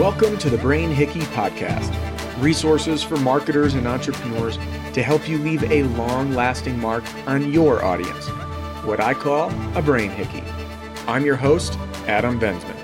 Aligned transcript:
Welcome 0.00 0.38
to 0.38 0.48
the 0.48 0.56
Brain 0.56 0.90
Hickey 0.90 1.20
Podcast 1.20 1.94
resources 2.40 3.02
for 3.02 3.18
marketers 3.18 3.74
and 3.74 3.86
entrepreneurs 3.86 4.56
to 4.94 5.02
help 5.02 5.28
you 5.28 5.36
leave 5.36 5.62
a 5.70 5.82
long 5.82 6.32
lasting 6.32 6.80
mark 6.80 7.04
on 7.26 7.52
your 7.52 7.84
audience. 7.84 8.26
What 8.86 8.98
I 8.98 9.12
call 9.12 9.50
a 9.76 9.82
brain 9.82 10.10
hickey. 10.10 10.42
I'm 11.06 11.26
your 11.26 11.36
host, 11.36 11.74
Adam 12.06 12.40
Benzman. 12.40 12.74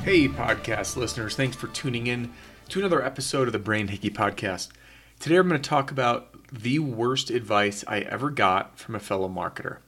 Hey, 0.00 0.28
podcast 0.28 0.96
listeners, 0.96 1.36
thanks 1.36 1.56
for 1.56 1.66
tuning 1.66 2.06
in 2.06 2.32
to 2.70 2.78
another 2.78 3.04
episode 3.04 3.48
of 3.48 3.52
the 3.52 3.58
Brain 3.58 3.88
Hickey 3.88 4.08
Podcast. 4.08 4.70
Today 5.20 5.36
I'm 5.36 5.46
going 5.46 5.60
to 5.60 5.68
talk 5.68 5.90
about 5.90 6.34
the 6.50 6.78
worst 6.78 7.28
advice 7.28 7.84
I 7.86 7.98
ever 8.00 8.30
got 8.30 8.78
from 8.78 8.94
a 8.94 9.00
fellow 9.00 9.28
marketer. 9.28 9.80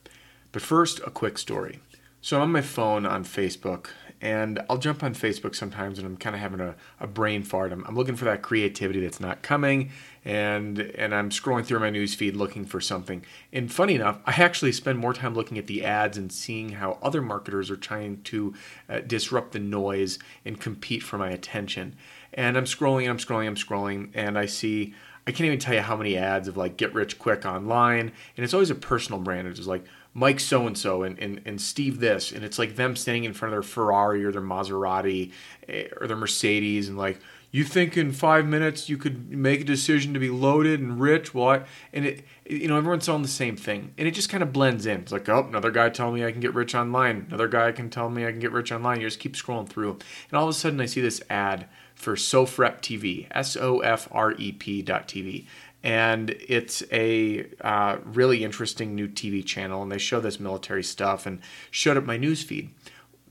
But 0.53 0.61
first, 0.61 1.01
a 1.01 1.11
quick 1.11 1.39
story. 1.39 1.81
So 2.27 2.39
I'm 2.39 2.43
on 2.43 2.51
my 2.51 2.61
phone 2.61 3.07
on 3.07 3.23
Facebook 3.23 3.91
and 4.21 4.61
I'll 4.69 4.79
jump 4.79 5.05
on 5.05 5.15
Facebook 5.15 5.55
sometimes 5.55 6.01
and 6.01 6.05
I'm 6.09 6.17
kind 6.17 6.35
of 6.35 6.41
having 6.43 6.59
a, 6.59 6.75
a 6.99 7.07
brain 7.07 7.45
fart. 7.45 7.71
I'm, 7.71 7.85
I'm, 7.87 7.95
looking 7.95 8.17
for 8.17 8.25
that 8.25 8.43
creativity 8.43 8.99
that's 8.99 9.21
not 9.21 9.43
coming, 9.43 9.93
and 10.25 10.81
and 10.81 11.15
I'm 11.15 11.31
scrolling 11.31 11.65
through 11.65 11.79
my 11.79 11.91
news 11.91 12.17
feed 12.17 12.35
looking 12.35 12.65
for 12.65 12.81
something. 12.81 13.25
And 13.53 13.71
funny 13.71 13.95
enough, 13.95 14.19
I 14.27 14.33
actually 14.43 14.73
spend 14.73 14.99
more 14.99 15.15
time 15.15 15.37
looking 15.37 15.57
at 15.57 15.69
the 15.69 15.85
ads 15.85 16.19
and 16.19 16.33
seeing 16.33 16.71
how 16.71 16.99
other 17.01 17.23
marketers 17.23 17.71
are 17.71 17.77
trying 17.77 18.21
to 18.23 18.55
uh, 18.89 19.03
disrupt 19.07 19.53
the 19.53 19.61
noise 19.61 20.19
and 20.45 20.61
compete 20.61 21.05
for 21.05 21.19
my 21.19 21.31
attention. 21.31 21.95
And 22.35 22.57
I'm 22.57 22.65
scrolling, 22.65 23.09
I'm 23.09 23.19
scrolling, 23.19 23.47
I'm 23.47 23.55
scrolling, 23.55 24.11
and 24.15 24.37
I 24.37 24.47
see. 24.47 24.95
I 25.29 25.33
can't 25.33 25.47
even 25.47 25.59
tell 25.59 25.75
you 25.75 25.81
how 25.81 25.97
many 25.97 26.17
ads 26.17 26.47
of 26.47 26.57
like 26.57 26.77
get 26.77 26.93
rich 26.93 27.21
quick 27.21 27.47
online, 27.47 28.13
and 28.37 28.45
it's 28.45 28.55
always 28.55 28.71
a 28.71 28.75
personal 28.75 29.21
brand. 29.21 29.47
It's 29.47 29.59
just 29.59 29.69
like 29.69 29.85
Mike 30.17 30.41
so 30.41 30.67
and 30.67 30.79
so 30.79 31.03
and 31.03 31.43
and 31.45 31.61
Steve 31.61 32.01
this, 32.01 32.33
and 32.33 32.43
it's 32.43 32.59
like 32.59 32.77
them 32.77 32.97
standing 32.97 33.25
in 33.25 33.35
front 33.35 33.53
of 33.53 33.57
their 33.57 33.63
Ferrari 33.63 34.25
or 34.25 34.33
their 34.33 34.41
Maserati 34.41 35.31
eh, 35.69 35.89
or 36.01 36.07
their 36.07 36.17
Mercedes, 36.17 36.89
and 36.89 36.97
like 36.97 37.21
you 37.51 37.65
think 37.65 37.99
in 37.99 38.13
five 38.13 38.47
minutes 38.47 38.89
you 38.89 38.97
could 38.97 39.31
make 39.31 39.61
a 39.61 39.65
decision 39.65 40.15
to 40.15 40.19
be 40.19 40.31
loaded 40.31 40.81
and 40.81 40.99
rich. 40.99 41.35
What? 41.35 41.67
And 41.93 42.07
it, 42.07 42.25
you 42.49 42.67
know, 42.67 42.79
everyone's 42.79 43.05
selling 43.05 43.21
the 43.21 43.29
same 43.29 43.59
thing, 43.59 43.93
and 43.99 44.09
it 44.09 44.13
just 44.13 44.31
kind 44.31 44.43
of 44.43 44.55
blends 44.55 44.87
in. 44.87 45.01
It's 45.01 45.13
like, 45.13 45.29
oh, 45.29 45.45
another 45.47 45.71
guy 45.71 45.91
telling 45.91 46.15
me 46.15 46.25
I 46.25 46.33
can 46.33 46.41
get 46.41 46.55
rich 46.55 46.75
online. 46.75 47.27
Another 47.29 47.47
guy 47.47 47.71
can 47.73 47.91
tell 47.91 48.09
me 48.09 48.25
I 48.25 48.31
can 48.31 48.41
get 48.41 48.53
rich 48.53 48.73
online. 48.73 49.03
You 49.03 49.07
just 49.09 49.21
keep 49.21 49.35
scrolling 49.35 49.69
through, 49.69 49.99
and 50.31 50.39
all 50.39 50.45
of 50.45 50.49
a 50.49 50.55
sudden 50.55 50.81
I 50.81 50.87
see 50.87 51.03
this 51.03 51.21
ad 51.29 51.67
for 51.95 52.15
Sofrep 52.15 52.81
TV, 52.81 53.27
S 53.33 53.55
O 53.55 53.81
F 53.81 54.09
R 54.13 54.33
E 54.33 54.53
P 54.53 54.81
dot 54.81 55.09
TV 55.09 55.45
and 55.87 56.31
it's 56.49 56.83
a 56.91 57.47
uh, 57.61 57.99
really 58.05 58.43
interesting 58.43 58.97
new 58.97 59.07
TV 59.07 59.47
channel, 59.47 59.85
and 59.85 59.93
they 59.93 59.99
show 59.99 60.19
this 60.19 60.41
military 60.41 60.83
stuff 60.83 61.27
and 61.27 61.39
showed 61.71 61.97
up 61.97 62.05
my 62.05 62.17
news 62.17 62.43
feed. 62.43 62.75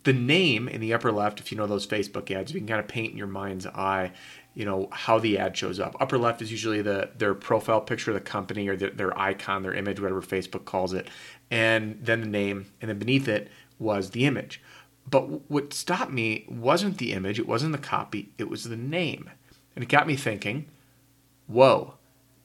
The 0.03 0.13
name 0.13 0.69
in 0.69 0.79
the 0.79 0.93
upper 0.93 1.11
left, 1.11 1.41
if 1.41 1.51
you 1.51 1.57
know 1.57 1.67
those 1.67 1.85
Facebook 1.85 2.31
ads, 2.31 2.53
you 2.53 2.61
can 2.61 2.67
kind 2.67 2.79
of 2.79 2.87
paint 2.87 3.11
in 3.11 3.17
your 3.17 3.27
mind's 3.27 3.67
eye, 3.67 4.13
you 4.53 4.63
know 4.63 4.87
how 4.93 5.19
the 5.19 5.37
ad 5.37 5.57
shows 5.57 5.81
up. 5.81 5.97
Upper 5.99 6.17
left 6.17 6.41
is 6.41 6.49
usually 6.49 6.81
the 6.81 7.09
their 7.17 7.35
profile 7.35 7.81
picture 7.81 8.11
of 8.11 8.15
the 8.15 8.21
company 8.21 8.69
or 8.69 8.77
their, 8.77 8.91
their 8.91 9.19
icon, 9.19 9.61
their 9.61 9.73
image, 9.73 9.99
whatever 9.99 10.21
Facebook 10.21 10.63
calls 10.63 10.93
it, 10.93 11.09
and 11.51 11.99
then 12.01 12.21
the 12.21 12.25
name, 12.25 12.67
and 12.79 12.87
then 12.87 12.97
beneath 12.97 13.27
it 13.27 13.49
was 13.79 14.11
the 14.11 14.25
image. 14.25 14.61
But 15.09 15.51
what 15.51 15.73
stopped 15.73 16.13
me 16.13 16.45
wasn't 16.47 16.99
the 16.99 17.11
image, 17.11 17.37
it 17.37 17.49
wasn't 17.49 17.73
the 17.73 17.77
copy, 17.79 18.31
it 18.37 18.49
was 18.49 18.63
the 18.63 18.77
name, 18.77 19.29
and 19.75 19.83
it 19.83 19.89
got 19.89 20.07
me 20.07 20.15
thinking, 20.15 20.67
whoa 21.47 21.95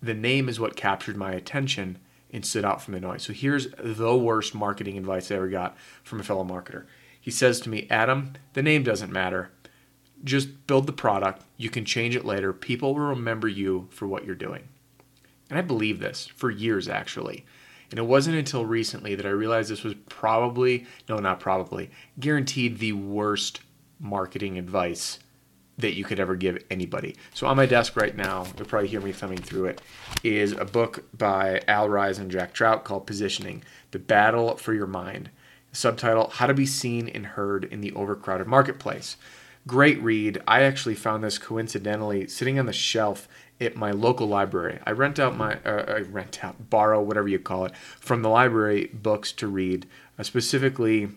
the 0.03 0.15
name 0.15 0.49
is 0.49 0.59
what 0.59 0.77
captured 0.77 1.17
my 1.17 1.33
attention 1.33 1.99
and 2.33 2.45
stood 2.45 2.65
out 2.65 2.83
from 2.83 2.95
the 2.95 3.01
noise. 3.01 3.23
So 3.23 3.33
here's 3.33 3.69
the 3.79 4.17
worst 4.17 4.55
marketing 4.55 4.97
advice 4.97 5.31
I 5.31 5.37
ever 5.37 5.49
got 5.49 5.77
from 6.03 6.21
a 6.21 6.25
fellow 6.25 6.45
marketer. 6.45 6.87
He 7.21 7.31
says 7.31 7.61
to 7.61 7.69
me, 7.69 7.87
Adam, 7.91 8.35
the 8.55 8.63
name 8.63 8.83
doesn't 8.83 9.13
matter. 9.13 9.51
Just 10.23 10.67
build 10.67 10.87
the 10.87 10.93
product. 10.93 11.45
You 11.57 11.71
can 11.71 11.85
change 11.85 12.17
it 12.17 12.25
later. 12.25 12.53
People 12.53 12.95
will 12.95 13.01
remember 13.01 13.49
you 13.49 13.89
for 13.91 14.07
what 14.07 14.25
you're 14.25 14.35
doing. 14.35 14.69
And 15.49 15.59
I 15.59 15.63
believe 15.63 15.99
this 15.99 16.27
for 16.27 16.51
years, 16.51 16.89
actually. 16.89 17.45
And 17.91 17.99
it 17.99 18.07
wasn't 18.07 18.37
until 18.37 18.65
recently 18.65 19.17
that 19.17 19.27
I 19.27 19.31
realized 19.31 19.71
this 19.71 19.83
was 19.83 19.95
probably, 20.09 20.87
no, 21.09 21.19
not 21.19 21.41
probably, 21.41 21.91
guaranteed 22.21 22.79
the 22.79 22.93
worst 22.93 23.61
marketing 23.99 24.59
advice 24.59 25.19
that 25.81 25.95
you 25.95 26.05
could 26.05 26.21
ever 26.21 26.37
give 26.37 26.63
anybody. 26.71 27.17
So 27.35 27.47
on 27.47 27.57
my 27.57 27.67
desk 27.67 27.97
right 27.97 28.17
now, 28.17 28.47
you'll 28.57 28.67
probably 28.67 28.89
hear 28.89 29.01
me 29.01 29.13
thumbing 29.13 29.39
through 29.39 29.67
it, 29.67 29.81
is 30.23 30.53
a 30.53 30.65
book 30.65 31.05
by 31.17 31.63
Al 31.69 31.89
Ries 31.89 32.19
and 32.19 32.31
Jack 32.31 32.53
Trout 32.53 32.85
called 32.85 33.07
Positioning: 33.07 33.63
The 33.91 33.99
Battle 33.99 34.57
for 34.57 34.75
Your 34.75 34.87
Mind. 34.87 35.31
Subtitle: 35.73 36.31
How 36.31 36.47
to 36.47 36.55
Be 36.55 36.67
Seen 36.67 37.09
and 37.09 37.27
Heard 37.27 37.65
in 37.65 37.81
the 37.81 37.93
Overcrowded 37.93 38.47
Marketplace. 38.47 39.17
Great 39.67 40.03
read. 40.03 40.41
I 40.49 40.63
actually 40.63 40.95
found 40.95 41.23
this 41.23 41.39
coincidentally 41.39 42.27
sitting 42.27 42.59
on 42.59 42.67
the 42.67 42.73
shelf 42.73 43.29
at 43.61 43.77
my 43.77 43.91
local 43.91 44.27
library. 44.27 44.79
I 44.87 44.93
rent 44.93 45.19
out 45.19 45.37
my 45.37 45.59
uh, 45.65 45.85
I 45.87 46.01
rent 46.01 46.43
out 46.43 46.71
borrow 46.71 47.01
whatever 47.01 47.29
you 47.29 47.39
call 47.39 47.67
it 47.67 47.77
from 47.77 48.23
the 48.23 48.31
library 48.31 48.91
books 48.93 49.33
to 49.33 49.47
read, 49.47 49.87
uh, 50.19 50.23
specifically 50.23 51.11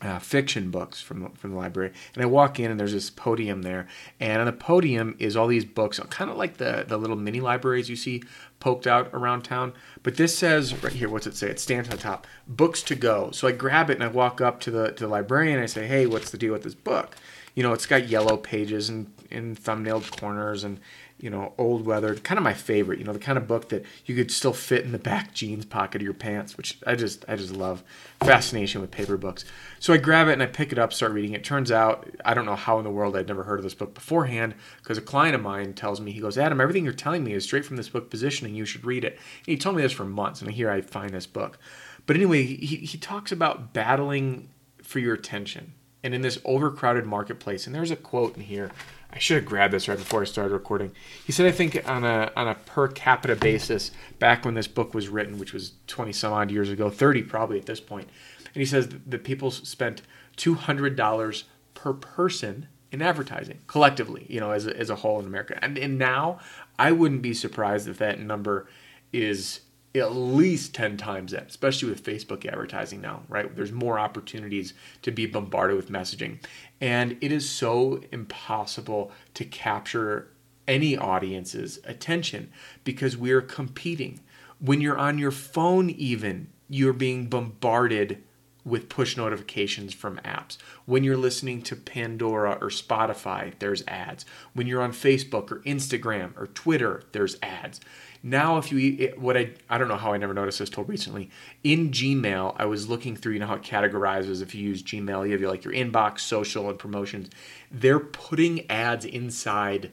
uh, 0.00 0.18
fiction 0.18 0.70
books 0.70 1.00
from 1.00 1.30
from 1.32 1.50
the 1.50 1.56
library, 1.56 1.92
and 2.14 2.22
I 2.22 2.26
walk 2.26 2.60
in 2.60 2.70
and 2.70 2.78
there's 2.78 2.92
this 2.92 3.10
podium 3.10 3.62
there, 3.62 3.86
and 4.20 4.40
on 4.40 4.46
the 4.46 4.52
podium 4.52 5.16
is 5.18 5.36
all 5.36 5.46
these 5.46 5.64
books, 5.64 6.00
kind 6.10 6.30
of 6.30 6.36
like 6.36 6.56
the 6.56 6.84
the 6.86 6.96
little 6.96 7.16
mini 7.16 7.40
libraries 7.40 7.88
you 7.88 7.96
see 7.96 8.22
poked 8.60 8.86
out 8.86 9.10
around 9.12 9.42
town. 9.42 9.72
But 10.02 10.16
this 10.16 10.36
says 10.36 10.82
right 10.82 10.92
here, 10.92 11.08
what's 11.08 11.26
it 11.26 11.36
say? 11.36 11.50
It 11.50 11.60
stands 11.60 11.90
on 11.90 11.98
top, 11.98 12.26
books 12.46 12.82
to 12.84 12.94
go. 12.94 13.30
So 13.30 13.46
I 13.46 13.52
grab 13.52 13.90
it 13.90 13.94
and 13.94 14.04
I 14.04 14.08
walk 14.08 14.40
up 14.40 14.60
to 14.60 14.70
the 14.70 14.92
to 14.92 15.04
the 15.04 15.08
librarian 15.08 15.54
and 15.54 15.62
I 15.62 15.66
say, 15.66 15.86
hey, 15.86 16.06
what's 16.06 16.30
the 16.30 16.38
deal 16.38 16.52
with 16.52 16.62
this 16.62 16.74
book? 16.74 17.16
You 17.54 17.62
know, 17.62 17.72
it's 17.72 17.86
got 17.86 18.08
yellow 18.08 18.36
pages 18.36 18.88
and 18.88 19.12
in 19.30 19.54
thumbnailed 19.54 20.18
corners 20.18 20.64
and 20.64 20.80
you 21.24 21.30
know, 21.30 21.54
old 21.56 21.86
weathered, 21.86 22.22
kind 22.22 22.36
of 22.36 22.44
my 22.44 22.52
favorite, 22.52 22.98
you 22.98 23.04
know, 23.06 23.14
the 23.14 23.18
kind 23.18 23.38
of 23.38 23.48
book 23.48 23.70
that 23.70 23.82
you 24.04 24.14
could 24.14 24.30
still 24.30 24.52
fit 24.52 24.84
in 24.84 24.92
the 24.92 24.98
back 24.98 25.32
jeans 25.32 25.64
pocket 25.64 26.02
of 26.02 26.04
your 26.04 26.12
pants, 26.12 26.58
which 26.58 26.78
I 26.86 26.96
just 26.96 27.24
I 27.26 27.34
just 27.34 27.56
love. 27.56 27.82
Fascination 28.20 28.82
with 28.82 28.90
paper 28.90 29.16
books. 29.16 29.46
So 29.80 29.94
I 29.94 29.96
grab 29.96 30.28
it 30.28 30.34
and 30.34 30.42
I 30.42 30.46
pick 30.46 30.70
it 30.70 30.78
up, 30.78 30.92
start 30.92 31.12
reading 31.12 31.32
it. 31.32 31.42
Turns 31.42 31.72
out 31.72 32.06
I 32.26 32.34
don't 32.34 32.44
know 32.44 32.56
how 32.56 32.76
in 32.76 32.84
the 32.84 32.90
world 32.90 33.16
I'd 33.16 33.26
never 33.26 33.44
heard 33.44 33.58
of 33.58 33.62
this 33.62 33.72
book 33.72 33.94
beforehand 33.94 34.54
because 34.82 34.98
a 34.98 35.00
client 35.00 35.34
of 35.34 35.40
mine 35.40 35.72
tells 35.72 35.98
me 35.98 36.12
he 36.12 36.20
goes, 36.20 36.36
"Adam, 36.36 36.60
everything 36.60 36.84
you're 36.84 36.92
telling 36.92 37.24
me 37.24 37.32
is 37.32 37.44
straight 37.44 37.64
from 37.64 37.76
this 37.76 37.88
book 37.88 38.10
positioning. 38.10 38.54
You 38.54 38.66
should 38.66 38.84
read 38.84 39.02
it." 39.02 39.14
And 39.14 39.46
he 39.46 39.56
told 39.56 39.76
me 39.76 39.82
this 39.82 39.92
for 39.92 40.04
months 40.04 40.42
and 40.42 40.50
here 40.50 40.70
I 40.70 40.82
find 40.82 41.12
this 41.12 41.26
book. 41.26 41.58
But 42.04 42.16
anyway, 42.16 42.42
he 42.44 42.76
he 42.76 42.98
talks 42.98 43.32
about 43.32 43.72
battling 43.72 44.50
for 44.82 44.98
your 44.98 45.14
attention 45.14 45.72
and 46.02 46.14
in 46.14 46.20
this 46.20 46.38
overcrowded 46.44 47.06
marketplace. 47.06 47.66
And 47.66 47.74
there's 47.74 47.90
a 47.90 47.96
quote 47.96 48.36
in 48.36 48.42
here 48.42 48.70
I 49.14 49.18
should 49.18 49.36
have 49.36 49.46
grabbed 49.46 49.72
this 49.72 49.86
right 49.86 49.96
before 49.96 50.22
I 50.22 50.24
started 50.24 50.52
recording. 50.52 50.90
He 51.24 51.30
said, 51.30 51.46
I 51.46 51.52
think 51.52 51.88
on 51.88 52.04
a 52.04 52.32
on 52.34 52.48
a 52.48 52.56
per 52.56 52.88
capita 52.88 53.36
basis, 53.36 53.92
back 54.18 54.44
when 54.44 54.54
this 54.54 54.66
book 54.66 54.92
was 54.92 55.08
written, 55.08 55.38
which 55.38 55.52
was 55.52 55.74
twenty 55.86 56.12
some 56.12 56.32
odd 56.32 56.50
years 56.50 56.68
ago, 56.68 56.90
thirty 56.90 57.22
probably 57.22 57.58
at 57.58 57.66
this 57.66 57.80
point, 57.80 58.08
and 58.46 58.60
he 58.60 58.66
says 58.66 58.88
that 59.06 59.22
people 59.22 59.52
spent 59.52 60.02
two 60.34 60.54
hundred 60.54 60.96
dollars 60.96 61.44
per 61.74 61.92
person 61.92 62.66
in 62.90 63.02
advertising 63.02 63.60
collectively, 63.66 64.26
you 64.28 64.40
know, 64.40 64.50
as 64.50 64.66
a, 64.66 64.76
as 64.76 64.90
a 64.90 64.96
whole 64.96 65.20
in 65.20 65.26
America. 65.26 65.58
And, 65.62 65.76
and 65.78 65.98
now 65.98 66.38
I 66.78 66.92
wouldn't 66.92 67.22
be 67.22 67.34
surprised 67.34 67.88
if 67.88 67.98
that 67.98 68.20
number 68.20 68.68
is 69.12 69.60
at 69.94 70.14
least 70.14 70.74
10 70.74 70.96
times 70.96 71.32
that, 71.32 71.46
especially 71.48 71.88
with 71.88 72.02
Facebook 72.02 72.44
advertising 72.46 73.00
now, 73.00 73.22
right? 73.28 73.54
There's 73.54 73.70
more 73.70 73.98
opportunities 73.98 74.74
to 75.02 75.12
be 75.12 75.26
bombarded 75.26 75.76
with 75.76 75.90
messaging. 75.90 76.38
And 76.80 77.16
it 77.20 77.30
is 77.30 77.48
so 77.48 78.00
impossible 78.10 79.12
to 79.34 79.44
capture 79.44 80.30
any 80.66 80.96
audience's 80.96 81.78
attention 81.84 82.50
because 82.82 83.16
we're 83.16 83.42
competing. 83.42 84.20
When 84.58 84.80
you're 84.80 84.98
on 84.98 85.18
your 85.18 85.30
phone, 85.30 85.90
even, 85.90 86.48
you're 86.68 86.92
being 86.92 87.26
bombarded 87.26 88.22
with 88.64 88.88
push 88.88 89.16
notifications 89.16 89.92
from 89.92 90.18
apps. 90.18 90.56
When 90.86 91.04
you're 91.04 91.16
listening 91.16 91.62
to 91.62 91.76
Pandora 91.76 92.58
or 92.60 92.68
Spotify, 92.68 93.52
there's 93.58 93.84
ads. 93.86 94.24
When 94.54 94.66
you're 94.66 94.82
on 94.82 94.92
Facebook 94.92 95.50
or 95.50 95.60
Instagram 95.60 96.36
or 96.38 96.46
Twitter, 96.48 97.02
there's 97.12 97.36
ads. 97.42 97.80
Now, 98.22 98.56
if 98.56 98.72
you 98.72 99.12
what 99.18 99.36
I 99.36 99.50
I 99.68 99.76
don't 99.76 99.88
know 99.88 99.96
how 99.96 100.14
I 100.14 100.16
never 100.16 100.32
noticed 100.32 100.58
this 100.58 100.70
till 100.70 100.84
recently. 100.84 101.28
In 101.62 101.90
Gmail, 101.90 102.56
I 102.58 102.64
was 102.64 102.88
looking 102.88 103.16
through. 103.16 103.34
You 103.34 103.40
know 103.40 103.46
how 103.46 103.56
it 103.56 103.62
categorizes. 103.62 104.40
If 104.40 104.54
you 104.54 104.66
use 104.66 104.82
Gmail, 104.82 105.26
you 105.26 105.32
have 105.32 105.42
your, 105.42 105.50
like 105.50 105.62
your 105.62 105.74
inbox, 105.74 106.20
social, 106.20 106.70
and 106.70 106.78
promotions. 106.78 107.28
They're 107.70 108.00
putting 108.00 108.70
ads 108.70 109.04
inside 109.04 109.92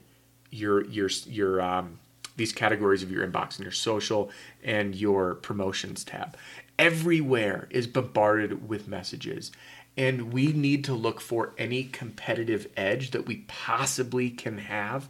your 0.50 0.86
your 0.86 1.10
your 1.28 1.62
um, 1.62 2.00
these 2.38 2.54
categories 2.54 3.04
of 3.04 3.12
your 3.12 3.28
inbox 3.28 3.58
and 3.58 3.66
your 3.66 3.74
social 3.74 4.32
and 4.64 4.96
your 4.96 5.36
promotions 5.36 6.06
tab. 6.06 6.38
Everywhere 6.80 7.68
is 7.70 7.88
bombarded 7.88 8.68
with 8.68 8.88
messages. 8.88 9.52
And 9.98 10.32
we 10.32 10.48
need 10.54 10.86
to 10.86 10.94
look 10.94 11.20
for 11.20 11.54
any 11.58 11.84
competitive 11.84 12.68
edge 12.78 13.12
that 13.12 13.26
we 13.26 13.44
possibly 13.48 14.30
can 14.30 14.58
have 14.58 15.10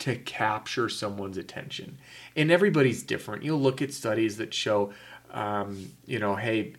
to 0.00 0.16
capture 0.16 0.88
someone's 0.88 1.36
attention. 1.36 1.98
And 2.34 2.50
everybody's 2.50 3.02
different. 3.02 3.42
You'll 3.42 3.60
look 3.60 3.82
at 3.82 3.92
studies 3.92 4.38
that 4.38 4.54
show, 4.54 4.92
um, 5.30 5.90
you 6.06 6.18
know, 6.18 6.36
hey, 6.36 6.72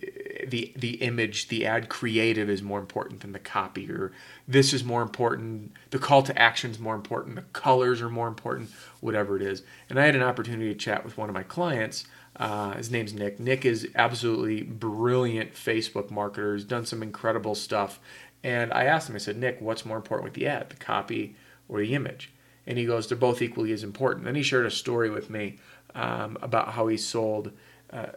the 0.48 0.74
the 0.76 0.96
image, 1.04 1.50
the 1.50 1.66
ad 1.66 1.88
creative 1.88 2.50
is 2.50 2.64
more 2.64 2.80
important 2.80 3.22
than 3.22 3.32
the 3.32 3.40
copy, 3.40 3.92
or 3.92 4.12
this 4.48 4.74
is 4.74 4.84
more 4.84 5.02
important, 5.04 5.72
the 5.92 6.00
call 6.00 6.24
to 6.24 6.42
action 6.42 6.72
is 6.72 6.80
more 6.80 6.96
important, 6.96 7.36
the 7.36 7.44
colors 7.54 8.02
are 8.02 8.10
more 8.10 8.28
important, 8.28 8.72
whatever 9.02 9.36
it 9.36 9.44
is. 9.44 9.62
And 9.90 10.00
I 10.00 10.06
had 10.06 10.16
an 10.16 10.24
opportunity 10.24 10.74
to 10.74 10.80
chat 10.80 11.06
with 11.06 11.18
one 11.18 11.30
of 11.30 11.36
my 11.36 11.44
clients. 11.44 12.06
Uh, 12.36 12.74
his 12.74 12.90
name's 12.90 13.14
Nick. 13.14 13.40
Nick 13.40 13.66
is 13.66 13.88
absolutely 13.96 14.64
brilliant 14.64 15.54
Facebook 15.54 16.10
marketer. 16.10 16.56
He's 16.56 16.64
done 16.64 16.86
some 16.86 17.04
incredible 17.04 17.56
stuff. 17.56 18.00
And 18.44 18.74
I 18.74 18.86
asked 18.86 19.10
him, 19.10 19.16
I 19.16 19.20
said, 19.20 19.38
Nick, 19.38 19.62
what's 19.62 19.86
more 19.86 19.98
important 19.98 20.24
with 20.24 20.34
the 20.34 20.48
ad, 20.48 20.70
the 20.70 20.76
copy 20.76 21.36
or 21.70 21.80
the 21.80 21.94
image? 21.94 22.32
And 22.66 22.78
he 22.78 22.86
goes, 22.86 23.08
they're 23.08 23.18
both 23.18 23.42
equally 23.42 23.72
as 23.72 23.84
important. 23.84 24.26
Then 24.26 24.36
he 24.36 24.44
shared 24.44 24.66
a 24.66 24.72
story 24.72 25.10
with 25.10 25.30
me 25.30 25.60
um, 25.94 26.38
about 26.42 26.70
how 26.70 26.88
he 26.88 26.98
sold 26.98 27.52
uh, 27.92 28.08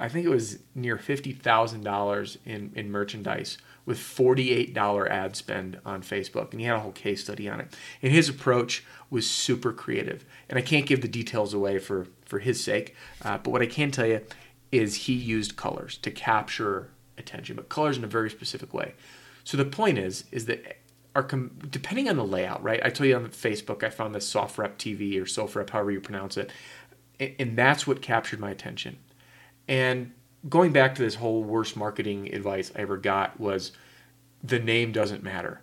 I 0.00 0.08
think 0.08 0.26
it 0.26 0.30
was 0.30 0.58
near 0.74 0.98
fifty 0.98 1.32
thousand 1.32 1.84
dollars 1.84 2.38
in 2.44 2.72
in 2.74 2.90
merchandise 2.90 3.58
with 3.86 3.98
forty 3.98 4.50
eight 4.50 4.74
dollar 4.74 5.10
ad 5.10 5.36
spend 5.36 5.78
on 5.86 6.02
Facebook, 6.02 6.50
and 6.50 6.60
he 6.60 6.66
had 6.66 6.76
a 6.76 6.80
whole 6.80 6.92
case 6.92 7.22
study 7.22 7.48
on 7.48 7.60
it. 7.60 7.76
And 8.02 8.12
his 8.12 8.28
approach 8.28 8.84
was 9.08 9.30
super 9.30 9.72
creative, 9.72 10.24
and 10.48 10.58
I 10.58 10.62
can't 10.62 10.86
give 10.86 11.00
the 11.00 11.08
details 11.08 11.54
away 11.54 11.78
for 11.78 12.08
for 12.30 12.38
his 12.38 12.62
sake, 12.62 12.94
uh, 13.22 13.38
but 13.38 13.50
what 13.50 13.62
I 13.62 13.66
can 13.66 13.90
tell 13.90 14.06
you 14.06 14.22
is 14.72 14.94
he 14.94 15.12
used 15.12 15.56
colors 15.56 15.98
to 15.98 16.10
capture 16.10 16.90
attention, 17.18 17.56
but 17.56 17.68
colors 17.68 17.98
in 17.98 18.04
a 18.04 18.06
very 18.08 18.30
specific 18.30 18.72
way. 18.72 18.94
So 19.44 19.56
the 19.56 19.64
point 19.64 19.98
is 19.98 20.24
is 20.32 20.46
that 20.46 20.78
com- 21.14 21.58
depending 21.68 22.08
on 22.08 22.16
the 22.16 22.24
layout, 22.24 22.62
right? 22.62 22.80
I 22.82 22.88
told 22.88 23.08
you 23.08 23.16
on 23.16 23.26
Facebook, 23.28 23.82
I 23.82 23.90
found 23.90 24.14
this 24.14 24.32
SoftRep 24.32 24.76
TV 24.76 25.20
or 25.20 25.24
SoftRep, 25.24 25.70
however 25.70 25.90
you 25.90 26.00
pronounce 26.00 26.36
it, 26.36 26.50
and 27.38 27.58
that's 27.58 27.86
what 27.86 28.00
captured 28.00 28.40
my 28.40 28.50
attention 28.50 28.96
and 29.70 30.12
going 30.48 30.72
back 30.72 30.96
to 30.96 31.02
this 31.02 31.14
whole 31.14 31.44
worst 31.44 31.76
marketing 31.76 32.34
advice 32.34 32.72
I 32.74 32.80
ever 32.80 32.96
got 32.96 33.38
was 33.38 33.70
the 34.42 34.58
name 34.58 34.90
doesn't 34.90 35.22
matter. 35.22 35.60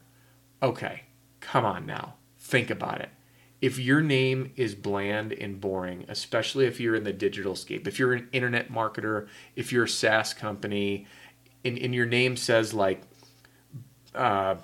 Okay, 0.63 1.03
come 1.41 1.65
on 1.65 1.85
now. 1.85 2.15
Think 2.39 2.69
about 2.69 3.01
it. 3.01 3.09
If 3.61 3.79
your 3.79 4.01
name 4.01 4.51
is 4.55 4.75
bland 4.75 5.33
and 5.33 5.59
boring, 5.59 6.05
especially 6.07 6.65
if 6.65 6.79
you're 6.79 6.95
in 6.95 7.03
the 7.03 7.13
digital 7.13 7.55
scape, 7.55 7.87
if 7.87 7.97
you're 7.97 8.13
an 8.13 8.29
internet 8.31 8.71
marketer, 8.71 9.27
if 9.55 9.71
you're 9.71 9.85
a 9.85 9.89
SaaS 9.89 10.33
company, 10.33 11.07
and, 11.65 11.77
and 11.77 11.95
your 11.95 12.05
name 12.05 12.37
says 12.37 12.73
like 12.73 13.01
uh, 14.13 14.55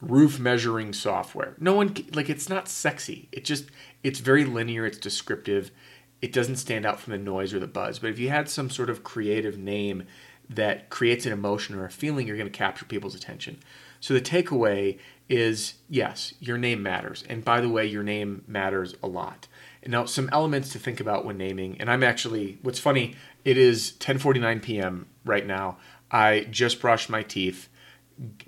roof 0.00 0.38
measuring 0.38 0.92
software, 0.92 1.56
no 1.58 1.74
one, 1.74 1.94
like, 2.12 2.30
it's 2.30 2.48
not 2.48 2.68
sexy. 2.68 3.28
It 3.32 3.44
just, 3.44 3.64
it's 4.04 4.20
very 4.20 4.44
linear, 4.44 4.86
it's 4.86 4.98
descriptive 4.98 5.72
it 6.20 6.32
doesn't 6.32 6.56
stand 6.56 6.84
out 6.84 7.00
from 7.00 7.12
the 7.12 7.18
noise 7.18 7.54
or 7.54 7.60
the 7.60 7.66
buzz. 7.66 7.98
But 7.98 8.10
if 8.10 8.18
you 8.18 8.28
had 8.28 8.48
some 8.48 8.70
sort 8.70 8.90
of 8.90 9.04
creative 9.04 9.56
name 9.58 10.04
that 10.50 10.90
creates 10.90 11.26
an 11.26 11.32
emotion 11.32 11.76
or 11.76 11.84
a 11.84 11.90
feeling, 11.90 12.26
you're 12.26 12.36
going 12.36 12.50
to 12.50 12.56
capture 12.56 12.84
people's 12.84 13.14
attention. 13.14 13.58
So 14.00 14.14
the 14.14 14.20
takeaway 14.20 14.98
is 15.28 15.74
yes, 15.88 16.34
your 16.40 16.58
name 16.58 16.82
matters. 16.82 17.24
And 17.28 17.44
by 17.44 17.60
the 17.60 17.68
way, 17.68 17.86
your 17.86 18.02
name 18.02 18.44
matters 18.46 18.94
a 19.02 19.06
lot. 19.06 19.46
And 19.82 19.92
now 19.92 20.06
some 20.06 20.28
elements 20.32 20.72
to 20.72 20.78
think 20.78 21.00
about 21.00 21.24
when 21.24 21.38
naming. 21.38 21.80
And 21.80 21.90
I'm 21.90 22.02
actually 22.02 22.58
what's 22.62 22.78
funny, 22.78 23.14
it 23.44 23.56
is 23.56 23.92
10:49 24.00 24.62
p.m. 24.62 25.06
right 25.24 25.46
now. 25.46 25.78
I 26.10 26.46
just 26.50 26.80
brushed 26.80 27.10
my 27.10 27.22
teeth, 27.22 27.68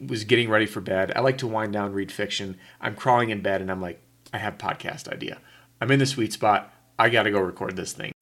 was 0.04 0.24
getting 0.24 0.48
ready 0.48 0.66
for 0.66 0.80
bed. 0.80 1.12
I 1.14 1.20
like 1.20 1.38
to 1.38 1.46
wind 1.46 1.72
down, 1.72 1.92
read 1.92 2.10
fiction. 2.10 2.56
I'm 2.80 2.94
crawling 2.94 3.30
in 3.30 3.42
bed 3.42 3.60
and 3.60 3.70
I'm 3.70 3.82
like, 3.82 4.00
I 4.32 4.38
have 4.38 4.58
podcast 4.58 5.08
idea. 5.08 5.38
I'm 5.80 5.90
in 5.90 5.98
the 5.98 6.06
sweet 6.06 6.32
spot. 6.32 6.72
I 6.98 7.08
got 7.08 7.24
to 7.24 7.30
go 7.30 7.40
record 7.40 7.76
this 7.76 7.92
thing. 7.92 8.12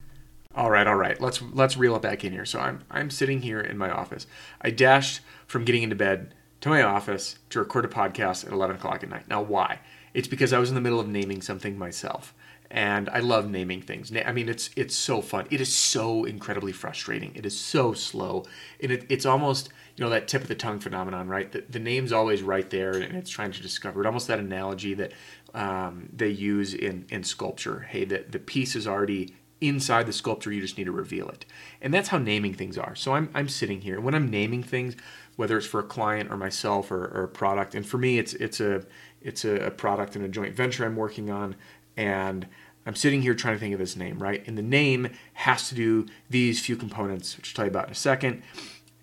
All 0.55 0.71
right, 0.71 0.87
all 0.87 0.95
right. 0.95 1.19
Let's 1.21 1.41
let's 1.41 1.77
reel 1.77 1.95
it 1.95 2.01
back 2.01 2.25
in 2.25 2.33
here. 2.33 2.45
So 2.45 2.59
I'm 2.59 2.83
I'm 2.91 3.09
sitting 3.09 3.41
here 3.41 3.61
in 3.61 3.77
my 3.77 3.89
office. 3.89 4.27
I 4.61 4.71
dashed 4.71 5.21
from 5.47 5.63
getting 5.63 5.83
into 5.83 5.95
bed 5.95 6.33
to 6.61 6.69
my 6.69 6.81
office 6.81 7.37
to 7.49 7.59
record 7.59 7.85
a 7.85 7.89
podcast 7.89 8.45
at 8.45 8.51
11 8.51 8.77
o'clock 8.77 9.03
at 9.03 9.09
night. 9.09 9.27
Now, 9.27 9.41
why? 9.41 9.79
It's 10.13 10.27
because 10.27 10.53
I 10.53 10.59
was 10.59 10.69
in 10.69 10.75
the 10.75 10.81
middle 10.81 10.99
of 10.99 11.07
naming 11.07 11.41
something 11.41 11.77
myself, 11.77 12.33
and 12.71 13.09
I 13.09 13.19
love 13.19 13.49
naming 13.49 13.81
things. 13.81 14.11
I 14.15 14.31
mean, 14.31 14.49
it's 14.49 14.69
it's 14.75 14.95
so 14.95 15.21
fun. 15.21 15.47
It 15.49 15.61
is 15.61 15.73
so 15.73 16.25
incredibly 16.25 16.71
frustrating. 16.71 17.31
It 17.35 17.45
is 17.45 17.57
so 17.57 17.93
slow, 17.93 18.45
and 18.81 18.91
it, 18.91 19.05
it's 19.09 19.25
almost 19.25 19.69
you 19.95 20.03
know 20.03 20.09
that 20.09 20.27
tip 20.27 20.41
of 20.41 20.47
the 20.47 20.55
tongue 20.55 20.79
phenomenon, 20.79 21.27
right? 21.27 21.51
The, 21.51 21.63
the 21.69 21.79
name's 21.79 22.11
always 22.11 22.41
right 22.41 22.69
there, 22.69 22.91
and 22.91 23.15
it's 23.15 23.29
trying 23.29 23.51
to 23.51 23.61
discover 23.61 24.01
it. 24.01 24.07
Almost 24.07 24.27
that 24.27 24.39
analogy 24.39 24.95
that 24.95 25.13
um, 25.53 26.09
they 26.15 26.29
use 26.29 26.73
in, 26.73 27.05
in 27.09 27.23
sculpture. 27.23 27.81
Hey, 27.81 28.05
the, 28.05 28.25
the 28.27 28.39
piece 28.39 28.75
is 28.75 28.87
already 28.87 29.35
inside 29.61 30.05
the 30.05 30.13
sculpture, 30.13 30.51
you 30.51 30.61
just 30.61 30.77
need 30.77 30.85
to 30.85 30.91
reveal 30.91 31.27
it. 31.29 31.45
And 31.81 31.93
that's 31.93 32.09
how 32.09 32.17
naming 32.17 32.53
things 32.53 32.77
are. 32.77 32.95
So 32.95 33.13
I'm, 33.13 33.29
I'm 33.33 33.49
sitting 33.49 33.81
here. 33.81 33.95
and 33.95 34.05
When 34.05 34.15
I'm 34.15 34.29
naming 34.29 34.63
things, 34.63 34.95
whether 35.39 35.57
it's 35.57 35.65
for 35.65 35.79
a 35.79 35.83
client 35.83 36.29
or 36.29 36.35
myself 36.35 36.91
or, 36.91 37.05
or 37.05 37.23
a 37.23 37.27
product, 37.29 37.73
and 37.73 37.85
for 37.85 37.97
me, 37.97 38.19
it's, 38.19 38.33
it's, 38.33 38.59
a, 38.59 38.83
it's 39.21 39.45
a, 39.45 39.71
product 39.71 40.17
and 40.17 40.25
a 40.25 40.27
joint 40.27 40.53
venture 40.53 40.83
I'm 40.83 40.97
working 40.97 41.29
on. 41.29 41.55
And 41.95 42.45
I'm 42.85 42.93
sitting 42.93 43.21
here 43.21 43.33
trying 43.33 43.53
to 43.53 43.59
think 43.61 43.71
of 43.71 43.79
this 43.79 43.95
name, 43.95 44.21
right? 44.21 44.45
And 44.45 44.57
the 44.57 44.61
name 44.61 45.07
has 45.35 45.69
to 45.69 45.75
do 45.75 46.07
these 46.29 46.59
few 46.59 46.75
components, 46.75 47.37
which 47.37 47.51
I'll 47.51 47.55
tell 47.55 47.65
you 47.65 47.71
about 47.71 47.85
in 47.85 47.93
a 47.93 47.95
second. 47.95 48.43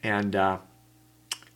And 0.02 0.36
uh, 0.36 0.58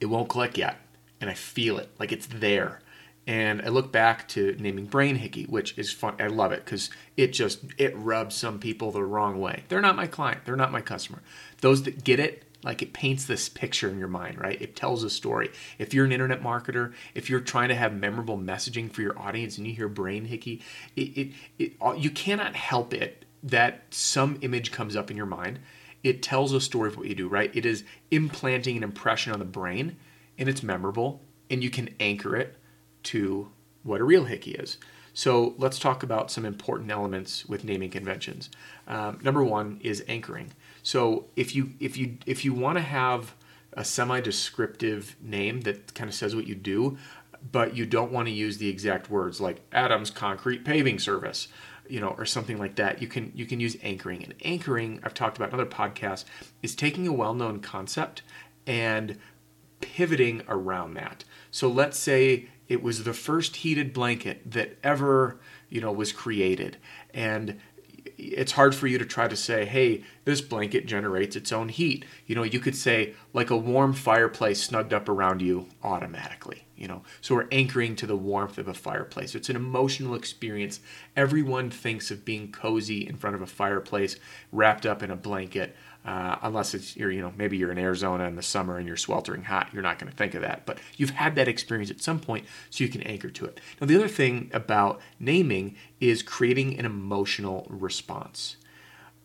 it 0.00 0.06
won't 0.06 0.30
click 0.30 0.56
yet. 0.56 0.78
And 1.20 1.28
I 1.28 1.34
feel 1.34 1.76
it, 1.76 1.90
like 1.98 2.10
it's 2.10 2.26
there 2.26 2.80
and 3.26 3.60
I 3.62 3.68
look 3.68 3.92
back 3.92 4.26
to 4.28 4.56
naming 4.58 4.86
Brain 4.86 5.16
Hickey, 5.16 5.44
which 5.44 5.76
is 5.78 5.92
fun. 5.92 6.14
I 6.18 6.28
love 6.28 6.52
it 6.52 6.64
because 6.64 6.88
it 7.16 7.28
just 7.28 7.60
it 7.76 7.96
rubs 7.96 8.34
some 8.34 8.58
people 8.58 8.90
the 8.90 9.04
wrong 9.04 9.38
way. 9.38 9.64
They're 9.68 9.82
not 9.82 9.94
my 9.94 10.06
client. 10.06 10.40
They're 10.46 10.56
not 10.56 10.72
my 10.72 10.80
customer. 10.80 11.22
Those 11.60 11.82
that 11.82 12.02
get 12.02 12.18
it, 12.18 12.44
like 12.62 12.82
it 12.82 12.92
paints 12.92 13.24
this 13.24 13.48
picture 13.48 13.88
in 13.88 13.98
your 13.98 14.08
mind, 14.08 14.38
right? 14.38 14.60
It 14.60 14.76
tells 14.76 15.02
a 15.02 15.10
story. 15.10 15.50
If 15.78 15.94
you're 15.94 16.04
an 16.04 16.12
internet 16.12 16.42
marketer, 16.42 16.92
if 17.14 17.30
you're 17.30 17.40
trying 17.40 17.68
to 17.68 17.74
have 17.74 17.94
memorable 17.94 18.36
messaging 18.36 18.92
for 18.92 19.02
your 19.02 19.18
audience, 19.18 19.56
and 19.56 19.66
you 19.66 19.74
hear 19.74 19.88
Brain 19.88 20.26
Hickey, 20.26 20.62
it, 20.96 21.16
it, 21.16 21.32
it 21.58 21.72
you 21.98 22.10
cannot 22.10 22.54
help 22.54 22.92
it 22.92 23.24
that 23.42 23.82
some 23.90 24.38
image 24.42 24.72
comes 24.72 24.96
up 24.96 25.10
in 25.10 25.16
your 25.16 25.26
mind. 25.26 25.58
It 26.02 26.22
tells 26.22 26.52
a 26.52 26.60
story 26.60 26.88
of 26.88 26.96
what 26.96 27.06
you 27.06 27.14
do, 27.14 27.28
right? 27.28 27.50
It 27.54 27.66
is 27.66 27.84
implanting 28.10 28.76
an 28.76 28.82
impression 28.82 29.32
on 29.32 29.38
the 29.38 29.44
brain, 29.44 29.96
and 30.38 30.48
it's 30.48 30.62
memorable, 30.62 31.22
and 31.48 31.62
you 31.62 31.70
can 31.70 31.94
anchor 31.98 32.36
it 32.36 32.56
to 33.04 33.50
what 33.82 34.00
a 34.00 34.04
real 34.04 34.24
hickey 34.24 34.52
is. 34.52 34.76
So 35.12 35.54
let's 35.58 35.78
talk 35.78 36.02
about 36.02 36.30
some 36.30 36.44
important 36.44 36.90
elements 36.90 37.44
with 37.46 37.64
naming 37.64 37.90
conventions. 37.90 38.48
Um, 38.86 39.18
number 39.22 39.42
one 39.42 39.80
is 39.82 40.04
anchoring. 40.08 40.52
So 40.82 41.26
if 41.36 41.54
you 41.54 41.72
if 41.80 41.96
you 41.96 42.18
if 42.26 42.44
you 42.44 42.54
want 42.54 42.78
to 42.78 42.82
have 42.82 43.34
a 43.74 43.84
semi-descriptive 43.84 45.16
name 45.20 45.60
that 45.62 45.94
kind 45.94 46.08
of 46.08 46.14
says 46.14 46.34
what 46.34 46.46
you 46.46 46.54
do, 46.54 46.98
but 47.52 47.76
you 47.76 47.86
don't 47.86 48.12
want 48.12 48.26
to 48.28 48.32
use 48.32 48.58
the 48.58 48.68
exact 48.68 49.10
words 49.10 49.40
like 49.40 49.60
Adams 49.72 50.10
Concrete 50.10 50.64
Paving 50.64 50.98
Service, 50.98 51.48
you 51.88 52.00
know, 52.00 52.14
or 52.18 52.24
something 52.24 52.58
like 52.58 52.76
that. 52.76 53.00
You 53.00 53.08
can 53.08 53.32
you 53.34 53.46
can 53.46 53.60
use 53.60 53.76
anchoring. 53.82 54.22
And 54.24 54.34
anchoring, 54.44 55.00
I've 55.02 55.14
talked 55.14 55.36
about 55.36 55.48
in 55.48 55.54
other 55.54 55.66
podcasts, 55.66 56.24
is 56.62 56.74
taking 56.74 57.06
a 57.06 57.12
well-known 57.12 57.60
concept 57.60 58.22
and 58.66 59.18
pivoting 59.80 60.42
around 60.48 60.94
that. 60.94 61.24
So 61.50 61.68
let's 61.68 61.98
say 61.98 62.48
it 62.68 62.82
was 62.82 63.04
the 63.04 63.12
first 63.12 63.56
heated 63.56 63.92
blanket 63.92 64.50
that 64.52 64.78
ever, 64.82 65.40
you 65.68 65.80
know, 65.80 65.90
was 65.90 66.12
created. 66.12 66.76
And 67.12 67.58
it's 68.16 68.52
hard 68.52 68.74
for 68.74 68.86
you 68.86 68.98
to 68.98 69.04
try 69.04 69.28
to 69.28 69.36
say, 69.36 69.64
hey, 69.64 70.04
this 70.24 70.40
blanket 70.40 70.86
generates 70.86 71.36
its 71.36 71.52
own 71.52 71.68
heat. 71.68 72.04
You 72.26 72.34
know, 72.34 72.42
you 72.42 72.60
could 72.60 72.76
say, 72.76 73.14
like 73.32 73.50
a 73.50 73.56
warm 73.56 73.92
fireplace 73.92 74.66
snugged 74.68 74.92
up 74.92 75.08
around 75.08 75.42
you 75.42 75.68
automatically, 75.82 76.66
you 76.76 76.88
know. 76.88 77.02
So 77.20 77.34
we're 77.34 77.48
anchoring 77.50 77.96
to 77.96 78.06
the 78.06 78.16
warmth 78.16 78.58
of 78.58 78.68
a 78.68 78.74
fireplace. 78.74 79.34
It's 79.34 79.48
an 79.48 79.56
emotional 79.56 80.14
experience. 80.14 80.80
Everyone 81.16 81.70
thinks 81.70 82.10
of 82.10 82.24
being 82.24 82.52
cozy 82.52 83.06
in 83.06 83.16
front 83.16 83.36
of 83.36 83.42
a 83.42 83.46
fireplace, 83.46 84.16
wrapped 84.52 84.86
up 84.86 85.02
in 85.02 85.10
a 85.10 85.16
blanket. 85.16 85.76
Uh, 86.04 86.36
unless 86.42 86.72
it's 86.72 86.96
you're 86.96 87.10
you 87.10 87.20
know 87.20 87.32
maybe 87.36 87.58
you're 87.58 87.70
in 87.70 87.78
Arizona 87.78 88.24
in 88.24 88.34
the 88.34 88.42
summer 88.42 88.78
and 88.78 88.86
you're 88.86 88.96
sweltering 88.96 89.42
hot, 89.42 89.68
you're 89.72 89.82
not 89.82 89.98
going 89.98 90.10
to 90.10 90.16
think 90.16 90.34
of 90.34 90.42
that. 90.42 90.64
But 90.64 90.78
you've 90.96 91.10
had 91.10 91.34
that 91.34 91.48
experience 91.48 91.90
at 91.90 92.00
some 92.00 92.18
point, 92.18 92.46
so 92.70 92.82
you 92.84 92.90
can 92.90 93.02
anchor 93.02 93.28
to 93.28 93.44
it. 93.44 93.60
Now 93.80 93.86
the 93.86 93.96
other 93.96 94.08
thing 94.08 94.50
about 94.54 95.00
naming 95.18 95.76
is 96.00 96.22
creating 96.22 96.78
an 96.78 96.86
emotional 96.86 97.66
response. 97.68 98.56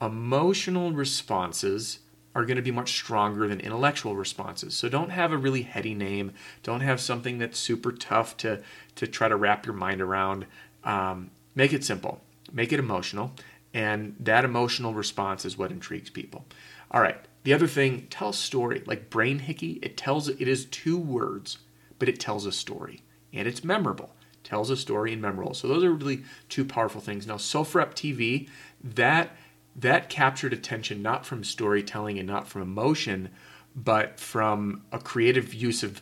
Emotional 0.01 0.91
responses 0.91 1.99
are 2.35 2.43
going 2.43 2.57
to 2.57 2.61
be 2.61 2.71
much 2.71 2.89
stronger 2.89 3.47
than 3.47 3.61
intellectual 3.61 4.15
responses. 4.15 4.75
So 4.75 4.89
don't 4.89 5.09
have 5.09 5.31
a 5.31 5.37
really 5.37 5.61
heady 5.61 5.93
name. 5.93 6.33
Don't 6.61 6.81
have 6.81 6.99
something 6.99 7.37
that's 7.37 7.57
super 7.57 7.93
tough 7.93 8.35
to 8.37 8.61
to 8.95 9.07
try 9.07 9.29
to 9.29 9.37
wrap 9.37 9.65
your 9.65 9.75
mind 9.75 10.01
around. 10.01 10.45
Um, 10.83 11.31
make 11.55 11.71
it 11.71 11.85
simple. 11.85 12.21
Make 12.51 12.73
it 12.73 12.79
emotional. 12.79 13.31
And 13.75 14.15
that 14.21 14.45
emotional 14.45 14.93
response 14.93 15.43
is 15.43 15.57
what 15.57 15.69
intrigues 15.69 16.09
people. 16.09 16.45
All 16.91 17.01
right. 17.01 17.17
The 17.43 17.53
other 17.53 17.67
thing, 17.67 18.07
tell 18.09 18.29
a 18.29 18.33
story. 18.33 18.81
Like 18.85 19.09
Brain 19.09 19.39
Hickey, 19.39 19.79
it 19.83 19.97
tells 19.97 20.29
it 20.29 20.47
is 20.47 20.63
two 20.65 20.97
words, 20.97 21.57
but 21.99 22.07
it 22.07 22.17
tells 22.17 22.45
a 22.45 22.53
story. 22.53 23.03
And 23.33 23.49
it's 23.49 23.65
memorable. 23.65 24.15
Tells 24.45 24.69
a 24.69 24.77
story 24.77 25.11
and 25.11 25.21
memorable. 25.21 25.53
So 25.53 25.67
those 25.67 25.83
are 25.83 25.91
really 25.91 26.23
two 26.47 26.63
powerful 26.63 27.01
things. 27.01 27.27
Now, 27.27 27.35
SoftRep 27.35 27.93
TV, 27.93 28.47
that 28.81 29.35
that 29.75 30.07
captured 30.07 30.53
attention 30.53 31.01
not 31.01 31.25
from 31.25 31.43
storytelling 31.43 32.17
and 32.17 32.25
not 32.25 32.47
from 32.47 32.61
emotion, 32.61 33.29
but 33.75 34.21
from 34.21 34.83
a 34.93 34.99
creative 34.99 35.53
use 35.53 35.83
of 35.83 36.01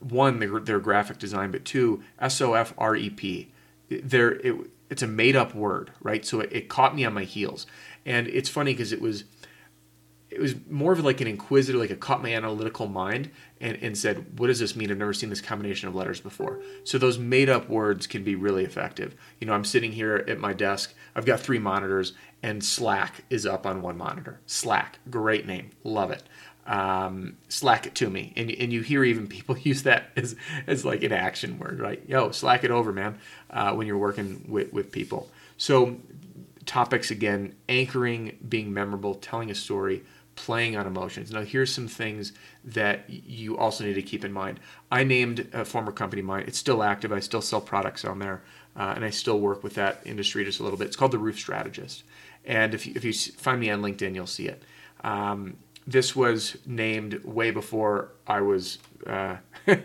one 0.00 0.38
their, 0.38 0.60
their 0.60 0.80
graphic 0.80 1.18
design, 1.18 1.50
but 1.50 1.66
two 1.66 2.02
S 2.18 2.40
O 2.40 2.54
F 2.54 2.72
R 2.78 2.96
E 2.96 3.10
P. 3.10 3.52
There, 3.90 4.32
it, 4.36 4.70
it's 4.92 5.02
a 5.02 5.06
made 5.06 5.34
up 5.34 5.54
word, 5.54 5.90
right? 6.02 6.24
So 6.24 6.40
it, 6.40 6.52
it 6.52 6.68
caught 6.68 6.94
me 6.94 7.06
on 7.06 7.14
my 7.14 7.24
heels, 7.24 7.66
and 8.04 8.28
it's 8.28 8.50
funny 8.50 8.74
because 8.74 8.92
it 8.92 9.00
was 9.00 9.24
it 10.28 10.40
was 10.40 10.54
more 10.70 10.92
of 10.92 11.00
like 11.04 11.20
an 11.20 11.26
inquisitor, 11.26 11.78
like 11.78 11.90
it 11.90 12.00
caught 12.00 12.22
my 12.22 12.34
analytical 12.34 12.88
mind 12.88 13.30
and, 13.60 13.76
and 13.82 13.96
said, 13.96 14.38
what 14.38 14.46
does 14.46 14.58
this 14.58 14.74
mean? 14.74 14.90
I've 14.90 14.96
never 14.96 15.12
seen 15.12 15.28
this 15.28 15.42
combination 15.42 15.88
of 15.88 15.94
letters 15.94 16.20
before. 16.20 16.62
So 16.84 16.96
those 16.96 17.18
made 17.18 17.50
up 17.50 17.68
words 17.68 18.06
can 18.06 18.24
be 18.24 18.34
really 18.34 18.64
effective. 18.64 19.14
You 19.40 19.46
know, 19.46 19.52
I'm 19.52 19.64
sitting 19.64 19.92
here 19.92 20.24
at 20.26 20.38
my 20.38 20.54
desk, 20.54 20.94
I've 21.14 21.26
got 21.26 21.40
three 21.40 21.58
monitors, 21.58 22.14
and 22.42 22.64
Slack 22.64 23.24
is 23.28 23.44
up 23.44 23.66
on 23.66 23.82
one 23.82 23.98
monitor. 23.98 24.40
Slack, 24.46 25.00
great 25.10 25.46
name, 25.46 25.70
love 25.84 26.10
it. 26.10 26.22
Um, 26.64 27.36
slack 27.48 27.86
it 27.86 27.94
to 27.96 28.08
me. 28.08 28.32
And, 28.36 28.50
and 28.50 28.72
you 28.72 28.82
hear 28.82 29.02
even 29.02 29.26
people 29.26 29.58
use 29.62 29.82
that 29.82 30.10
as, 30.16 30.36
as 30.66 30.84
like 30.84 31.02
an 31.02 31.12
action 31.12 31.58
word, 31.58 31.80
right? 31.80 32.02
Yo, 32.08 32.30
slack 32.30 32.62
it 32.64 32.70
over, 32.70 32.92
man, 32.92 33.18
uh, 33.50 33.72
when 33.72 33.86
you're 33.86 33.98
working 33.98 34.44
with, 34.48 34.72
with 34.72 34.92
people. 34.92 35.28
So 35.56 35.96
topics 36.66 37.10
again, 37.10 37.54
anchoring, 37.68 38.38
being 38.48 38.72
memorable, 38.72 39.14
telling 39.16 39.50
a 39.50 39.54
story, 39.54 40.02
playing 40.34 40.76
on 40.76 40.86
emotions. 40.86 41.30
Now, 41.30 41.42
here's 41.42 41.72
some 41.72 41.88
things 41.88 42.32
that 42.64 43.08
you 43.08 43.56
also 43.58 43.84
need 43.84 43.94
to 43.94 44.02
keep 44.02 44.24
in 44.24 44.32
mind. 44.32 44.60
I 44.90 45.04
named 45.04 45.48
a 45.52 45.64
former 45.64 45.92
company 45.92 46.22
mine. 46.22 46.44
It's 46.46 46.58
still 46.58 46.82
active. 46.82 47.12
I 47.12 47.20
still 47.20 47.42
sell 47.42 47.60
products 47.60 48.04
on 48.04 48.18
there, 48.18 48.42
uh, 48.76 48.92
and 48.96 49.04
I 49.04 49.10
still 49.10 49.40
work 49.40 49.62
with 49.62 49.74
that 49.74 50.00
industry 50.04 50.44
just 50.44 50.60
a 50.60 50.62
little 50.62 50.78
bit. 50.78 50.86
It's 50.86 50.96
called 50.96 51.12
the 51.12 51.18
Roof 51.18 51.38
Strategist. 51.38 52.04
And 52.44 52.74
if 52.74 52.86
you, 52.86 52.92
if 52.96 53.04
you 53.04 53.12
find 53.12 53.60
me 53.60 53.70
on 53.70 53.82
LinkedIn, 53.82 54.14
you'll 54.14 54.26
see 54.26 54.48
it. 54.48 54.62
Um, 55.04 55.56
this 55.86 56.14
was 56.14 56.56
named 56.64 57.24
way 57.24 57.50
before 57.50 58.12
I 58.26 58.40
was 58.40 58.78
uh, 59.06 59.36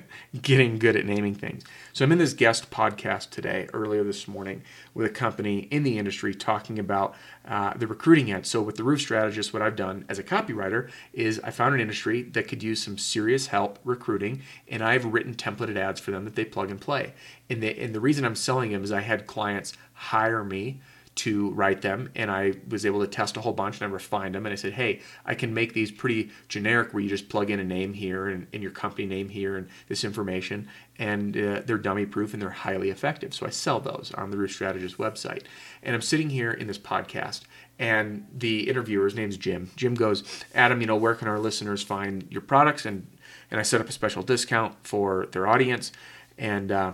getting 0.42 0.78
good 0.78 0.96
at 0.96 1.06
naming 1.06 1.34
things. 1.34 1.64
So 1.94 2.06
I'm 2.06 2.12
in 2.12 2.20
this 2.20 2.34
guest 2.34 2.70
podcast 2.70 3.32
today, 3.32 3.68
earlier 3.74 4.04
this 4.04 4.28
morning, 4.28 4.62
with 4.94 5.08
a 5.08 5.10
company 5.10 5.60
in 5.72 5.82
the 5.82 5.98
industry 5.98 6.36
talking 6.36 6.78
about 6.78 7.16
uh, 7.48 7.74
the 7.76 7.88
recruiting 7.88 8.32
end. 8.32 8.46
So 8.46 8.62
with 8.62 8.76
the 8.76 8.84
roof 8.84 9.02
strategist, 9.02 9.54
what 9.54 9.64
I've 9.64 9.76
done 9.76 10.06
as 10.08 10.20
a 10.20 10.24
copywriter 10.24 10.90
is 11.14 11.40
I 11.44 11.50
found 11.50 11.74
an 11.74 11.82
industry 11.82 12.22
that 12.22 12.48
could 12.48 12.62
use 12.62 12.82
some 12.82 12.98
serious 12.98 13.48
help 13.48 13.80
recruiting, 13.84 14.44
and 14.68 14.84
I've 14.84 15.06
written 15.06 15.34
templated 15.34 15.78
ads 15.78 16.00
for 16.00 16.12
them 16.12 16.26
that 16.26 16.36
they 16.36 16.46
plug 16.46 16.70
and 16.70 16.80
play. 16.80 17.14
And 17.50 17.64
the, 17.64 17.80
and 17.80 17.96
the 17.96 18.00
reason 18.00 18.24
I'm 18.24 18.36
selling 18.36 18.72
them 18.72 18.84
is 18.84 18.92
I 18.92 19.02
had 19.02 19.26
clients 19.26 19.74
hire 19.94 20.44
me 20.44 20.80
to 21.18 21.50
write 21.52 21.82
them 21.82 22.12
and 22.16 22.30
I 22.30 22.54
was 22.70 22.86
able 22.86 23.02
to 23.02 23.08
test 23.08 23.38
a 23.38 23.42
whole 23.42 23.54
bunch 23.54 23.82
and 23.82 23.90
I 23.90 23.94
refined 23.94 24.36
them 24.36 24.46
and 24.46 24.54
I 24.54 24.56
said, 24.56 24.74
hey, 24.74 25.02
I 25.26 25.34
can 25.34 25.54
make 25.54 25.74
these 25.74 25.92
pretty 25.92 26.30
generic 26.48 26.94
where 26.94 27.02
you 27.02 27.10
just 27.10 27.28
plug 27.28 27.50
in 27.50 27.60
a 27.60 27.64
name 27.64 27.94
here 27.94 28.28
and, 28.28 28.46
and 28.54 28.62
your 28.62 28.72
company 28.72 29.08
name 29.08 29.30
here 29.30 29.58
and 29.58 29.68
this 29.88 30.04
information 30.04 30.68
and 31.00 31.36
uh, 31.36 31.62
they're 31.66 31.78
dummy 31.80 32.06
proof 32.06 32.34
and 32.34 32.42
they're 32.42 32.50
highly 32.50 32.92
effective. 32.92 33.34
So 33.34 33.48
I 33.48 33.50
sell 33.50 33.80
those 33.80 34.12
on 34.16 34.30
the 34.30 34.38
Roof 34.38 34.52
Strategist 34.52 34.98
website. 34.98 35.44
And 35.82 35.96
I'm 35.96 36.02
sitting 36.02 36.30
here 36.30 36.52
in 36.52 36.68
this 36.68 36.80
podcast 36.80 37.42
and 37.80 38.28
the 38.32 38.70
interviewer's 38.70 39.16
name's 39.16 39.38
Jim. 39.38 39.72
Jim 39.76 39.96
goes, 39.96 40.24
Adam, 40.54 40.82
you 40.82 40.88
know, 40.88 40.96
where 40.96 41.16
can 41.16 41.28
our 41.28 41.40
listeners 41.40 41.82
find 41.82 42.28
your 42.30 42.42
products? 42.42 42.86
And, 42.86 43.08
and 43.50 43.60
I 43.60 43.64
set 43.64 43.82
up 43.82 43.90
a 43.90 43.92
special 43.92 44.22
discount 44.22 44.76
for 44.84 45.28
their 45.32 45.48
audience. 45.48 45.92
And, 46.38 46.72
uh, 46.72 46.92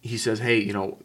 he 0.00 0.16
says, 0.16 0.38
"Hey, 0.38 0.58
you 0.58 0.72
know, 0.72 0.98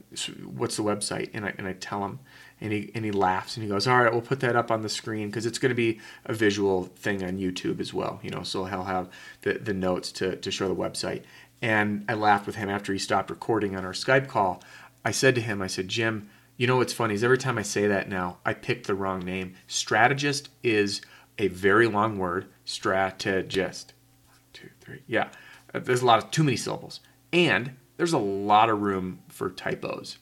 what's 0.46 0.78
the 0.78 0.84
website?" 0.84 1.30
And 1.34 1.46
I 1.46 1.54
and 1.58 1.68
I 1.68 1.74
tell 1.74 2.04
him, 2.06 2.20
and 2.62 2.72
he 2.72 2.92
and 2.96 3.04
he 3.04 3.12
laughs 3.12 3.58
and 3.58 3.64
he 3.64 3.70
goes, 3.70 3.88
"All 3.88 4.02
right, 4.02 4.12
we'll 4.12 4.22
put 4.22 4.40
that 4.40 4.56
up 4.56 4.72
on 4.72 4.82
the 4.82 4.90
screen 4.90 5.28
because 5.28 5.46
it's 5.46 5.60
going 5.60 5.70
to 5.70 5.76
be 5.76 6.00
a 6.26 6.34
visual 6.34 6.86
thing 6.86 7.24
on 7.24 7.38
YouTube 7.38 7.80
as 7.80 7.94
well, 7.94 8.20
you 8.24 8.30
know. 8.30 8.44
So 8.44 8.66
he'll 8.66 8.86
have 8.86 9.10
the 9.42 9.54
the 9.54 9.74
notes 9.74 10.12
to 10.14 10.36
to 10.38 10.52
show 10.52 10.68
the 10.68 10.76
website." 10.76 11.24
And 11.62 12.06
I 12.08 12.14
laughed 12.14 12.46
with 12.46 12.56
him 12.56 12.70
after 12.70 12.94
he 12.94 13.00
stopped 13.00 13.30
recording 13.30 13.76
on 13.76 13.86
our 13.86 13.94
Skype 13.94 14.28
call. 14.28 14.64
I 15.04 15.12
said 15.12 15.36
to 15.36 15.42
him, 15.42 15.62
I 15.62 15.68
said, 15.68 15.88
"Jim, 15.88 16.30
you 16.58 16.68
know 16.68 16.78
what's 16.78 16.94
funny 16.94 17.14
is 17.14 17.24
every 17.24 17.38
time 17.38 17.58
I 17.58 17.64
say 17.64 17.88
that 17.88 18.08
now, 18.08 18.38
I 18.46 18.54
picked 18.54 18.88
the 18.88 18.96
wrong 18.96 19.20
name. 19.20 19.56
Strategist 19.68 20.50
is 20.64 21.02
a 21.38 21.48
very 21.50 21.88
long 21.88 22.18
word. 22.18 22.46
Strategist. 22.64 23.94
One, 24.28 24.38
two, 24.54 24.70
three. 24.80 25.02
Yeah, 25.06 25.30
there's 25.74 26.02
a 26.02 26.06
lot 26.06 26.24
of 26.24 26.32
too 26.32 26.44
many 26.44 26.56
syllables, 26.56 27.02
and 27.34 27.76
there's 27.98 28.14
a 28.14 28.18
lot 28.18 28.70
of 28.70 28.82
room 28.82 29.20
for 29.30 29.50
typos. 29.50 30.18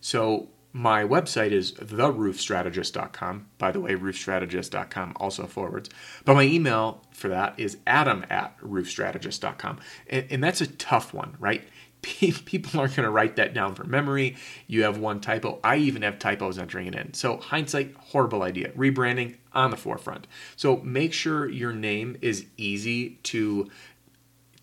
So 0.00 0.48
my 0.76 1.04
website 1.04 1.52
is 1.52 1.72
theroofstrategist.com. 1.72 3.46
By 3.56 3.72
the 3.72 3.80
way, 3.80 3.94
roofstrategist.com 3.94 5.14
also 5.16 5.46
forwards. 5.46 5.88
But 6.26 6.34
my 6.34 6.42
email 6.42 7.02
for 7.12 7.28
that 7.28 7.58
is 7.58 7.78
adam 7.86 8.26
at 8.28 8.60
roofstrategist.com. 8.60 9.78
And, 10.08 10.26
and 10.28 10.44
that's 10.44 10.60
a 10.60 10.66
tough 10.66 11.14
one, 11.14 11.34
right? 11.38 11.66
People 12.02 12.78
aren't 12.78 12.94
going 12.94 13.06
to 13.06 13.10
write 13.10 13.36
that 13.36 13.54
down 13.54 13.74
from 13.74 13.90
memory. 13.90 14.36
You 14.66 14.82
have 14.82 14.98
one 14.98 15.20
typo. 15.20 15.60
I 15.64 15.76
even 15.76 16.02
have 16.02 16.18
typos 16.18 16.58
entering 16.58 16.88
it 16.88 16.94
in. 16.94 17.14
So, 17.14 17.38
hindsight, 17.38 17.94
horrible 17.96 18.42
idea. 18.42 18.68
Rebranding 18.72 19.36
on 19.54 19.70
the 19.70 19.78
forefront. 19.78 20.26
So, 20.56 20.76
make 20.78 21.14
sure 21.14 21.48
your 21.48 21.72
name 21.72 22.18
is 22.20 22.46
easy 22.58 23.18
to 23.24 23.70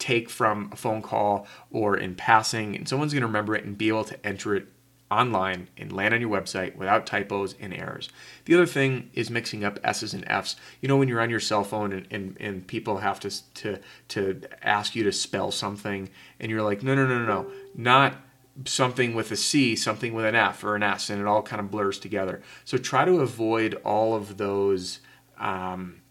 take 0.03 0.29
from 0.29 0.69
a 0.73 0.75
phone 0.75 1.01
call 1.01 1.47
or 1.71 1.95
in 1.95 2.13
passing, 2.13 2.75
and 2.75 2.89
someone's 2.89 3.13
going 3.13 3.21
to 3.21 3.27
remember 3.27 3.55
it 3.55 3.63
and 3.63 3.77
be 3.77 3.87
able 3.87 4.03
to 4.03 4.27
enter 4.27 4.53
it 4.53 4.67
online 5.09 5.69
and 5.77 5.93
land 5.93 6.13
on 6.13 6.19
your 6.19 6.29
website 6.29 6.75
without 6.75 7.05
typos 7.05 7.55
and 7.61 7.73
errors. 7.73 8.09
The 8.43 8.53
other 8.55 8.65
thing 8.65 9.11
is 9.13 9.29
mixing 9.29 9.63
up 9.63 9.79
S's 9.81 10.13
and 10.13 10.25
F's. 10.27 10.57
You 10.81 10.89
know, 10.89 10.97
when 10.97 11.07
you're 11.07 11.21
on 11.21 11.29
your 11.29 11.39
cell 11.39 11.63
phone 11.63 11.93
and, 11.93 12.05
and, 12.11 12.35
and 12.41 12.67
people 12.67 12.97
have 12.97 13.21
to, 13.21 13.53
to, 13.53 13.79
to 14.09 14.41
ask 14.61 14.93
you 14.93 15.03
to 15.03 15.13
spell 15.13 15.51
something, 15.51 16.09
and 16.37 16.51
you're 16.51 16.63
like, 16.63 16.83
no, 16.83 16.95
no, 16.95 17.07
no, 17.07 17.19
no, 17.19 17.25
no, 17.25 17.51
not 17.73 18.17
something 18.65 19.15
with 19.15 19.31
a 19.31 19.37
C, 19.37 19.77
something 19.77 20.13
with 20.13 20.25
an 20.25 20.35
F 20.35 20.65
or 20.65 20.75
an 20.75 20.83
S, 20.83 21.09
and 21.09 21.21
it 21.21 21.27
all 21.27 21.43
kind 21.43 21.61
of 21.61 21.71
blurs 21.71 21.97
together. 21.97 22.41
So 22.65 22.77
try 22.77 23.05
to 23.05 23.21
avoid 23.21 23.75
all 23.85 24.15
of 24.15 24.35
those. 24.35 24.99
Um, 25.39 26.02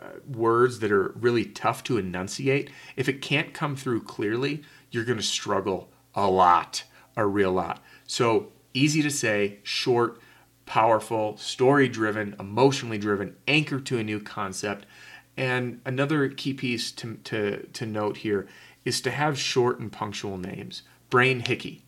Uh, 0.00 0.20
words 0.28 0.78
that 0.78 0.92
are 0.92 1.12
really 1.16 1.44
tough 1.44 1.82
to 1.82 1.98
enunciate, 1.98 2.70
if 2.94 3.08
it 3.08 3.20
can't 3.20 3.52
come 3.52 3.74
through 3.74 4.00
clearly, 4.00 4.62
you're 4.92 5.04
going 5.04 5.18
to 5.18 5.24
struggle 5.24 5.90
a 6.14 6.30
lot, 6.30 6.84
a 7.16 7.26
real 7.26 7.50
lot. 7.50 7.82
So 8.06 8.52
easy 8.72 9.02
to 9.02 9.10
say, 9.10 9.58
short, 9.64 10.20
powerful, 10.66 11.36
story 11.36 11.88
driven, 11.88 12.36
emotionally 12.38 12.98
driven, 12.98 13.34
anchor 13.48 13.80
to 13.80 13.98
a 13.98 14.04
new 14.04 14.20
concept. 14.20 14.86
And 15.36 15.80
another 15.84 16.28
key 16.28 16.54
piece 16.54 16.92
to, 16.92 17.16
to, 17.24 17.66
to 17.66 17.86
note 17.86 18.18
here 18.18 18.46
is 18.84 19.00
to 19.00 19.10
have 19.10 19.36
short 19.36 19.80
and 19.80 19.90
punctual 19.90 20.38
names. 20.38 20.82
Brain 21.10 21.40
Hickey. 21.40 21.84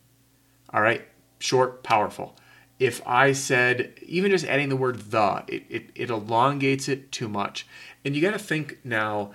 All 0.73 0.81
right, 0.81 1.07
short, 1.39 1.81
powerful 1.81 2.35
if 2.81 2.99
I 3.05 3.33
said, 3.33 3.93
even 4.01 4.31
just 4.31 4.43
adding 4.43 4.69
the 4.69 4.75
word 4.75 5.11
the, 5.11 5.43
it, 5.47 5.63
it, 5.69 5.89
it 5.93 6.09
elongates 6.09 6.89
it 6.89 7.11
too 7.11 7.29
much. 7.29 7.67
And 8.03 8.15
you 8.15 8.21
got 8.21 8.31
to 8.31 8.39
think 8.39 8.79
now, 8.83 9.33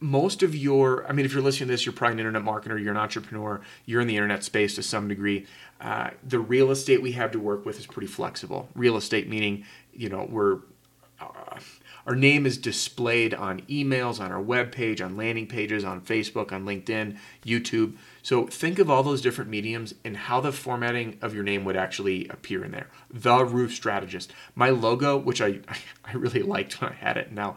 most 0.00 0.42
of 0.42 0.54
your, 0.54 1.06
I 1.06 1.12
mean, 1.12 1.26
if 1.26 1.32
you're 1.32 1.42
listening 1.42 1.68
to 1.68 1.72
this, 1.72 1.86
you're 1.86 1.92
probably 1.92 2.14
an 2.14 2.18
internet 2.20 2.42
marketer, 2.42 2.80
you're 2.82 2.92
an 2.92 2.98
entrepreneur, 2.98 3.60
you're 3.86 4.00
in 4.00 4.06
the 4.06 4.16
internet 4.16 4.44
space 4.44 4.74
to 4.76 4.82
some 4.82 5.08
degree. 5.08 5.46
Uh, 5.80 6.10
the 6.22 6.38
real 6.38 6.70
estate 6.70 7.02
we 7.02 7.12
have 7.12 7.32
to 7.32 7.38
work 7.40 7.64
with 7.64 7.78
is 7.78 7.86
pretty 7.86 8.06
flexible. 8.06 8.68
Real 8.74 8.96
estate 8.96 9.28
meaning, 9.28 9.64
you 9.92 10.08
know, 10.08 10.26
we're, 10.30 10.58
uh, 11.20 11.58
our 12.06 12.14
name 12.14 12.46
is 12.46 12.56
displayed 12.56 13.34
on 13.34 13.62
emails, 13.62 14.20
on 14.20 14.30
our 14.30 14.40
web 14.40 14.70
page, 14.70 15.00
on 15.00 15.16
landing 15.16 15.48
pages, 15.48 15.84
on 15.84 16.00
Facebook, 16.00 16.52
on 16.52 16.64
LinkedIn, 16.64 17.18
YouTube. 17.44 17.96
So 18.22 18.46
think 18.46 18.78
of 18.78 18.88
all 18.88 19.02
those 19.02 19.20
different 19.20 19.50
mediums 19.50 19.92
and 20.04 20.16
how 20.16 20.40
the 20.40 20.52
formatting 20.52 21.18
of 21.20 21.34
your 21.34 21.42
name 21.42 21.64
would 21.64 21.76
actually 21.76 22.28
appear 22.28 22.64
in 22.64 22.70
there. 22.70 22.88
The 23.10 23.44
Roof 23.44 23.74
Strategist. 23.74 24.32
My 24.54 24.70
logo, 24.70 25.16
which 25.16 25.40
I, 25.40 25.58
I 26.04 26.12
really 26.12 26.42
liked 26.42 26.80
when 26.80 26.92
I 26.92 26.94
had 26.94 27.16
it. 27.16 27.32
Now, 27.32 27.56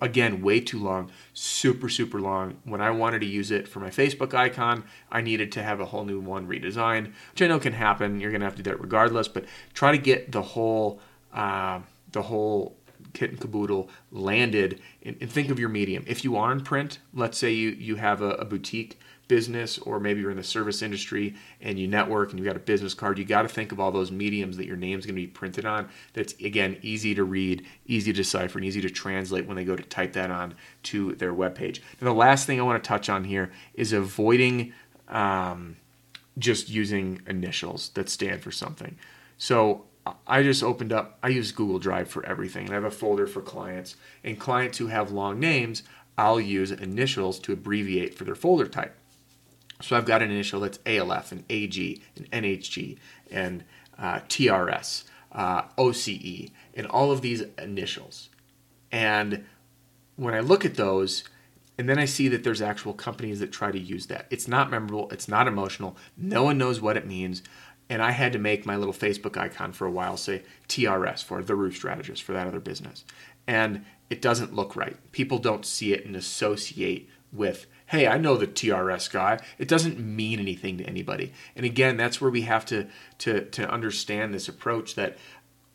again, 0.00 0.40
way 0.40 0.60
too 0.60 0.82
long, 0.82 1.10
super, 1.34 1.90
super 1.90 2.20
long. 2.20 2.56
When 2.64 2.80
I 2.80 2.90
wanted 2.90 3.20
to 3.20 3.26
use 3.26 3.50
it 3.50 3.68
for 3.68 3.80
my 3.80 3.90
Facebook 3.90 4.32
icon, 4.32 4.84
I 5.12 5.20
needed 5.20 5.52
to 5.52 5.62
have 5.62 5.78
a 5.78 5.84
whole 5.84 6.04
new 6.04 6.20
one 6.20 6.48
redesigned, 6.48 7.12
which 7.32 7.42
I 7.42 7.48
know 7.48 7.58
can 7.58 7.74
happen. 7.74 8.18
You're 8.18 8.30
going 8.30 8.40
to 8.40 8.46
have 8.46 8.56
to 8.56 8.62
do 8.62 8.70
that 8.70 8.80
regardless, 8.80 9.28
but 9.28 9.44
try 9.74 9.92
to 9.92 9.98
get 9.98 10.32
the 10.32 10.42
whole, 10.42 11.00
uh, 11.34 11.80
the 12.12 12.22
whole 12.22 12.76
kit 13.12 13.30
and 13.30 13.40
caboodle 13.40 13.88
landed 14.10 14.80
and, 15.02 15.16
and, 15.20 15.30
think 15.30 15.50
of 15.50 15.58
your 15.58 15.68
medium. 15.68 16.04
If 16.06 16.24
you 16.24 16.36
are 16.36 16.52
in 16.52 16.60
print 16.62 16.98
let's 17.14 17.38
say 17.38 17.52
you 17.52 17.70
you 17.70 17.96
have 17.96 18.22
a, 18.22 18.30
a, 18.32 18.44
boutique 18.44 18.98
business 19.28 19.78
or 19.78 20.00
maybe 20.00 20.20
you're 20.20 20.30
in 20.30 20.36
the 20.36 20.42
service 20.42 20.82
industry 20.82 21.36
and 21.60 21.78
you 21.78 21.86
network 21.86 22.30
and 22.30 22.38
you 22.38 22.44
got 22.44 22.56
a 22.56 22.60
business 22.60 22.94
card 22.94 23.16
you 23.16 23.24
got 23.24 23.42
to 23.42 23.48
think 23.48 23.70
of 23.70 23.78
all 23.78 23.92
those 23.92 24.10
mediums 24.10 24.56
that 24.56 24.66
your 24.66 24.76
name's 24.76 25.06
going 25.06 25.14
to 25.14 25.20
be 25.20 25.26
printed 25.26 25.64
on 25.64 25.88
that's 26.14 26.32
again 26.40 26.76
easy 26.82 27.14
to 27.14 27.22
read 27.22 27.64
easy 27.86 28.12
to 28.12 28.16
decipher 28.16 28.58
and 28.58 28.66
easy 28.66 28.80
to 28.80 28.90
translate 28.90 29.46
when 29.46 29.56
they 29.56 29.64
go 29.64 29.76
to 29.76 29.84
type 29.84 30.14
that 30.14 30.32
on 30.32 30.52
to 30.82 31.14
their 31.14 31.32
web 31.32 31.54
page 31.54 31.80
and 32.00 32.08
the 32.08 32.12
last 32.12 32.44
thing 32.44 32.58
i 32.58 32.62
want 32.64 32.82
to 32.82 32.88
touch 32.88 33.08
on 33.08 33.22
here 33.22 33.52
is 33.74 33.92
avoiding 33.92 34.72
um, 35.06 35.76
just 36.38 36.68
using 36.68 37.20
initials 37.26 37.90
that 37.90 38.08
stand 38.08 38.42
for 38.42 38.50
something. 38.50 38.96
So 39.38 39.84
I 40.26 40.42
just 40.42 40.62
opened 40.62 40.92
up, 40.92 41.18
I 41.22 41.28
use 41.28 41.52
Google 41.52 41.78
Drive 41.78 42.08
for 42.08 42.24
everything. 42.26 42.66
And 42.66 42.72
I 42.72 42.74
have 42.74 42.84
a 42.84 42.90
folder 42.90 43.26
for 43.26 43.40
clients. 43.40 43.96
And 44.24 44.38
clients 44.38 44.78
who 44.78 44.86
have 44.88 45.10
long 45.10 45.40
names, 45.40 45.82
I'll 46.16 46.40
use 46.40 46.70
initials 46.70 47.38
to 47.40 47.52
abbreviate 47.52 48.14
for 48.14 48.24
their 48.24 48.34
folder 48.34 48.66
type. 48.66 48.96
So 49.82 49.96
I've 49.96 50.06
got 50.06 50.22
an 50.22 50.30
initial 50.30 50.60
that's 50.60 50.78
ALF 50.84 51.32
and 51.32 51.44
AG 51.48 52.02
and 52.16 52.30
NHG 52.30 52.98
and 53.30 53.64
uh, 53.98 54.20
TRS, 54.28 55.04
uh, 55.32 55.62
OCE, 55.78 56.50
and 56.74 56.86
all 56.86 57.10
of 57.10 57.22
these 57.22 57.42
initials. 57.58 58.28
And 58.92 59.44
when 60.16 60.34
I 60.34 60.40
look 60.40 60.64
at 60.64 60.74
those, 60.74 61.24
and 61.78 61.88
then 61.88 61.98
I 61.98 62.04
see 62.04 62.28
that 62.28 62.44
there's 62.44 62.60
actual 62.60 62.92
companies 62.92 63.40
that 63.40 63.52
try 63.52 63.70
to 63.70 63.78
use 63.78 64.06
that. 64.06 64.26
It's 64.28 64.46
not 64.46 64.70
memorable, 64.70 65.08
it's 65.10 65.28
not 65.28 65.48
emotional, 65.48 65.96
no 66.14 66.42
one 66.42 66.58
knows 66.58 66.80
what 66.80 66.98
it 66.98 67.06
means. 67.06 67.42
And 67.90 68.00
I 68.00 68.12
had 68.12 68.32
to 68.32 68.38
make 68.38 68.64
my 68.64 68.76
little 68.76 68.94
Facebook 68.94 69.36
icon 69.36 69.72
for 69.72 69.86
a 69.86 69.90
while 69.90 70.16
say 70.16 70.44
TRS 70.68 71.22
for 71.22 71.42
the 71.42 71.56
roof 71.56 71.76
strategist 71.76 72.22
for 72.22 72.32
that 72.32 72.46
other 72.46 72.60
business. 72.60 73.04
And 73.46 73.84
it 74.08 74.22
doesn't 74.22 74.54
look 74.54 74.76
right. 74.76 74.96
People 75.10 75.38
don't 75.38 75.66
see 75.66 75.92
it 75.92 76.06
and 76.06 76.14
associate 76.14 77.10
with, 77.32 77.66
hey, 77.86 78.06
I 78.06 78.16
know 78.16 78.36
the 78.36 78.46
TRS 78.46 79.10
guy. 79.10 79.40
It 79.58 79.68
doesn't 79.68 79.98
mean 79.98 80.38
anything 80.38 80.78
to 80.78 80.84
anybody. 80.84 81.32
And 81.56 81.66
again, 81.66 81.96
that's 81.96 82.20
where 82.20 82.30
we 82.30 82.42
have 82.42 82.64
to 82.66 82.86
to 83.18 83.44
to 83.46 83.68
understand 83.68 84.32
this 84.32 84.48
approach 84.48 84.94
that 84.94 85.18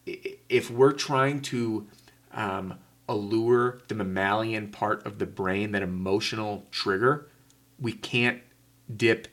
if 0.06 0.72
we're 0.72 0.94
trying 0.94 1.42
to 1.42 1.88
um, 2.34 2.76
allure 3.10 3.82
the 3.88 3.96
mammalian 3.96 4.70
part 4.70 5.06
of 5.06 5.20
the 5.20 5.26
brain, 5.26 5.72
that 5.72 5.82
emotional 5.82 6.66
trigger, 6.72 7.28
we 7.80 7.92
can't 7.92 8.42
dip 8.96 9.28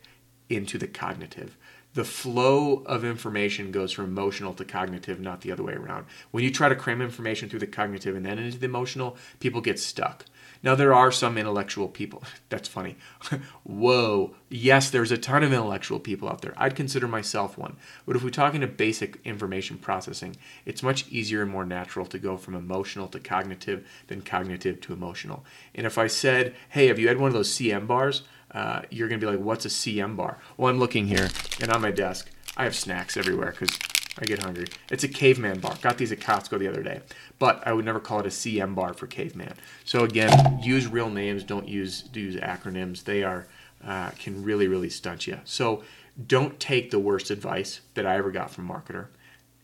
into 0.49 0.79
the 0.79 0.87
cognitive. 0.87 1.57
The 1.95 2.05
flow 2.05 2.83
of 2.87 3.05
information 3.05 3.71
goes 3.71 3.93
from 3.93 4.07
emotional 4.07 4.55
to 4.55 4.65
cognitive, 4.65 5.21
not 5.21 5.43
the 5.43 5.53
other 5.53 5.63
way 5.63 5.75
around. 5.75 6.07
When 6.31 6.43
you 6.43 6.51
try 6.51 6.71
to 6.71 6.75
cram 6.75 7.03
information 7.03 7.49
through 7.49 7.61
the 7.61 7.67
cognitive 7.67 8.17
and 8.17 8.25
then 8.25 8.39
into 8.39 8.59
the 8.59 8.65
emotional, 8.65 9.17
people 9.41 9.61
get 9.61 9.79
stuck. 9.79 10.25
Now, 10.63 10.75
there 10.75 10.95
are 10.95 11.11
some 11.11 11.37
intellectual 11.37 11.89
people. 11.89 12.23
That's 12.49 12.69
funny. 12.69 12.97
Whoa. 13.65 14.35
Yes, 14.49 14.91
there's 14.91 15.11
a 15.11 15.19
ton 15.19 15.43
of 15.43 15.53
intellectual 15.53 15.99
people 15.99 16.29
out 16.29 16.41
there. 16.41 16.55
I'd 16.57 16.77
consider 16.77 17.09
myself 17.09 17.59
one. 17.59 17.77
But 18.07 18.17
if 18.17 18.23
we're 18.23 18.31
talking 18.31 18.61
to 18.61 18.67
basic 18.67 19.19
information 19.25 19.77
processing, 19.77 20.37
it's 20.65 20.83
much 20.83 21.09
easier 21.09 21.43
and 21.43 21.51
more 21.51 21.67
natural 21.67 22.07
to 22.07 22.19
go 22.19 22.37
from 22.37 22.55
emotional 22.55 23.09
to 23.09 23.21
cognitive 23.21 23.87
than 24.07 24.23
cognitive 24.23 24.81
to 24.83 24.93
emotional. 24.93 25.45
And 25.75 25.87
if 25.87 25.99
I 25.99 26.07
said, 26.07 26.55
hey, 26.71 26.87
have 26.87 26.99
you 26.99 27.09
had 27.09 27.19
one 27.19 27.29
of 27.29 27.35
those 27.35 27.51
CM 27.51 27.87
bars? 27.87 28.23
Uh, 28.53 28.83
you're 28.91 29.09
going 29.09 29.21
to 29.21 29.27
be 29.27 29.31
like, 29.31 29.43
what's 29.43 29.65
a 29.65 29.69
CM 29.69 30.17
bar? 30.17 30.39
Well, 30.57 30.71
I'm 30.71 30.79
looking 30.79 31.07
here, 31.07 31.31
and 31.61 31.71
on 31.71 31.81
my 31.81 31.91
desk, 31.91 32.31
I 32.57 32.65
have 32.65 32.75
snacks 32.75 33.17
everywhere 33.17 33.53
because 33.53 33.79
I 34.19 34.25
get 34.27 34.43
hungry. 34.43 34.67
It's 34.91 35.05
a 35.05 35.09
caveman 35.09 35.61
bar. 35.61 35.75
Got 35.81 35.97
these 35.97 36.13
at 36.13 36.21
Costco 36.21 36.59
the 36.59 36.69
other 36.69 36.83
day, 36.83 37.01
but 37.39 37.67
I 37.67 37.73
would 37.73 37.85
never 37.85 38.01
call 38.01 38.21
it 38.21 38.27
a 38.27 38.31
CM 38.31 38.75
bar 38.75 38.93
for 38.93 39.07
caveman. 39.07 39.55
So 39.85 40.05
again, 40.05 40.61
use 40.63 40.87
real 40.87 41.09
names. 41.09 41.45
Don't 41.45 41.67
use 41.67 42.09
use 42.13 42.37
acronyms. 42.37 43.05
They 43.05 43.23
are 43.25 43.47
uh, 43.85 44.11
can 44.11 44.43
really 44.45 44.69
really 44.69 44.91
stunt 44.91 45.27
you. 45.27 45.41
So 45.45 45.83
don't 46.27 46.61
take 46.61 46.91
the 46.91 46.99
worst 46.99 47.31
advice 47.31 47.81
that 47.95 48.07
I 48.07 48.17
ever 48.17 48.31
got 48.31 48.51
from 48.51 48.69
marketer 48.69 49.07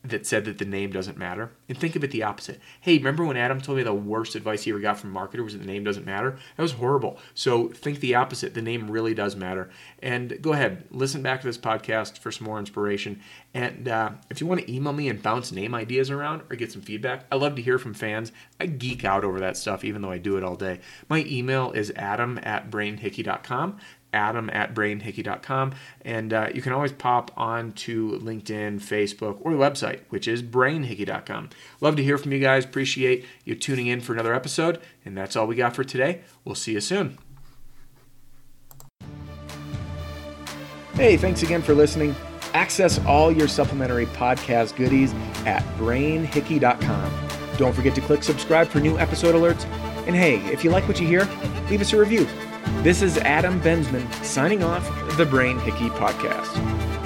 that 0.05 0.27
said 0.27 0.45
that 0.45 0.59
the 0.59 0.65
name 0.65 0.91
doesn't 0.91 1.19
matter. 1.19 1.51
And 1.69 1.77
think 1.77 1.97
of 1.97 2.05
it 2.05 2.13
the 2.13 2.23
opposite. 2.23 2.61
Hey, 2.81 2.99
remember 2.99 3.25
when 3.25 3.37
Adam 3.37 3.61
told 3.61 3.79
me 3.79 3.85
the 3.85 3.93
worst 3.93 4.37
advice 4.37 4.63
he 4.63 4.71
ever 4.71 4.79
got 4.79 4.99
from 4.99 5.13
marketer 5.13 5.43
was 5.43 5.55
that 5.55 5.59
the 5.59 5.67
name 5.67 5.83
doesn't 5.83 6.07
matter? 6.07 6.39
That 6.57 6.63
was 6.63 6.73
horrible. 6.73 7.19
So 7.35 7.69
think 7.69 7.99
the 7.99 8.15
opposite. 8.15 8.55
The 8.55 8.63
name 8.63 8.91
really 8.91 9.13
does 9.13 9.35
matter. 9.35 9.71
And 10.01 10.41
go 10.41 10.53
ahead, 10.53 10.85
listen 10.91 11.23
back 11.23 11.41
to 11.41 11.47
this 11.47 11.59
podcast 11.59 12.19
for 12.19 12.31
some 12.31 12.47
more 12.47 12.61
inspiration. 12.61 13.21
And 13.53 13.89
uh, 13.89 14.13
if 14.31 14.41
you 14.41 14.47
want 14.47 14.61
to 14.61 14.73
email 14.73 14.93
me 14.93 15.09
and 15.09 15.21
bounce 15.21 15.51
name 15.51 15.75
ideas 15.75 16.11
around 16.11 16.43
or 16.49 16.57
get 16.57 16.71
some 16.71 16.83
feedback, 16.83 17.27
I 17.33 17.37
love 17.37 17.57
to 17.57 17.63
hear 17.63 17.79
from 17.79 17.95
fans. 17.95 18.31
I 18.61 18.67
geek 18.67 19.05
out 19.05 19.25
over 19.25 19.41
that 19.41 19.57
stuff, 19.57 19.85
even 19.85 20.01
though 20.01 20.13
I 20.13 20.19
do 20.19 20.37
it 20.37 20.45
all 20.45 20.55
day. 20.55 20.81
My 21.09 21.25
email 21.27 21.73
is 21.73 21.93
adam 21.97 22.39
at 22.45 22.71
brainhickey.com 22.71 23.79
adam 24.13 24.51
at 24.53 24.75
brainhickey.com. 24.75 25.75
And 26.03 26.33
uh, 26.33 26.49
you 26.55 26.63
can 26.63 26.73
always 26.73 26.93
pop 26.93 27.31
on 27.37 27.73
to 27.73 28.19
LinkedIn, 28.23 28.81
Facebook, 28.81 29.39
or 29.41 29.53
the 29.53 29.59
website, 29.59 30.01
which 30.09 30.27
is 30.27 30.43
brainhickey.com. 30.43 31.51
Love 31.81 31.97
to 31.97 32.05
hear 32.05 32.19
from 32.19 32.33
you 32.33 32.41
guys. 32.41 32.65
Appreciate 32.65 33.25
you 33.45 33.55
tuning 33.55 33.87
in 33.87 34.01
for 34.01 34.13
another 34.13 34.35
episode. 34.35 34.81
And 35.05 35.17
that's 35.17 35.37
all 35.37 35.47
we 35.47 35.57
got 35.57 35.75
for 35.75 35.85
today. 35.85 36.23
We'll 36.45 36.55
see 36.55 36.73
you 36.73 36.81
soon. 36.81 37.19
Hey, 40.95 41.17
thanks 41.17 41.43
again 41.43 41.63
for 41.63 41.75
listening. 41.75 42.15
Access 42.55 42.99
all 43.05 43.31
your 43.31 43.47
supplementary 43.47 44.07
podcast 44.07 44.75
goodies 44.75 45.13
at 45.47 45.63
brainhickey.com. 45.77 47.13
Don't 47.57 47.75
forget 47.75 47.95
to 47.95 48.01
click 48.01 48.23
subscribe 48.23 48.69
for 48.69 48.81
new 48.81 48.99
episode 48.99 49.35
alerts. 49.35 49.65
And 50.07 50.17
hey, 50.17 50.39
if 50.53 50.65
you 50.65 50.71
like 50.71 50.89
what 50.89 51.01
you 51.01 51.07
hear, 51.07 51.29
leave 51.69 51.81
us 51.81 51.93
a 51.93 51.99
review. 51.99 52.27
This 52.83 53.03
is 53.03 53.19
Adam 53.19 53.61
Benzman 53.61 54.13
signing 54.25 54.63
off 54.63 54.89
the 55.17 55.27
Brain 55.27 55.59
Hickey 55.59 55.89
Podcast. 55.91 56.98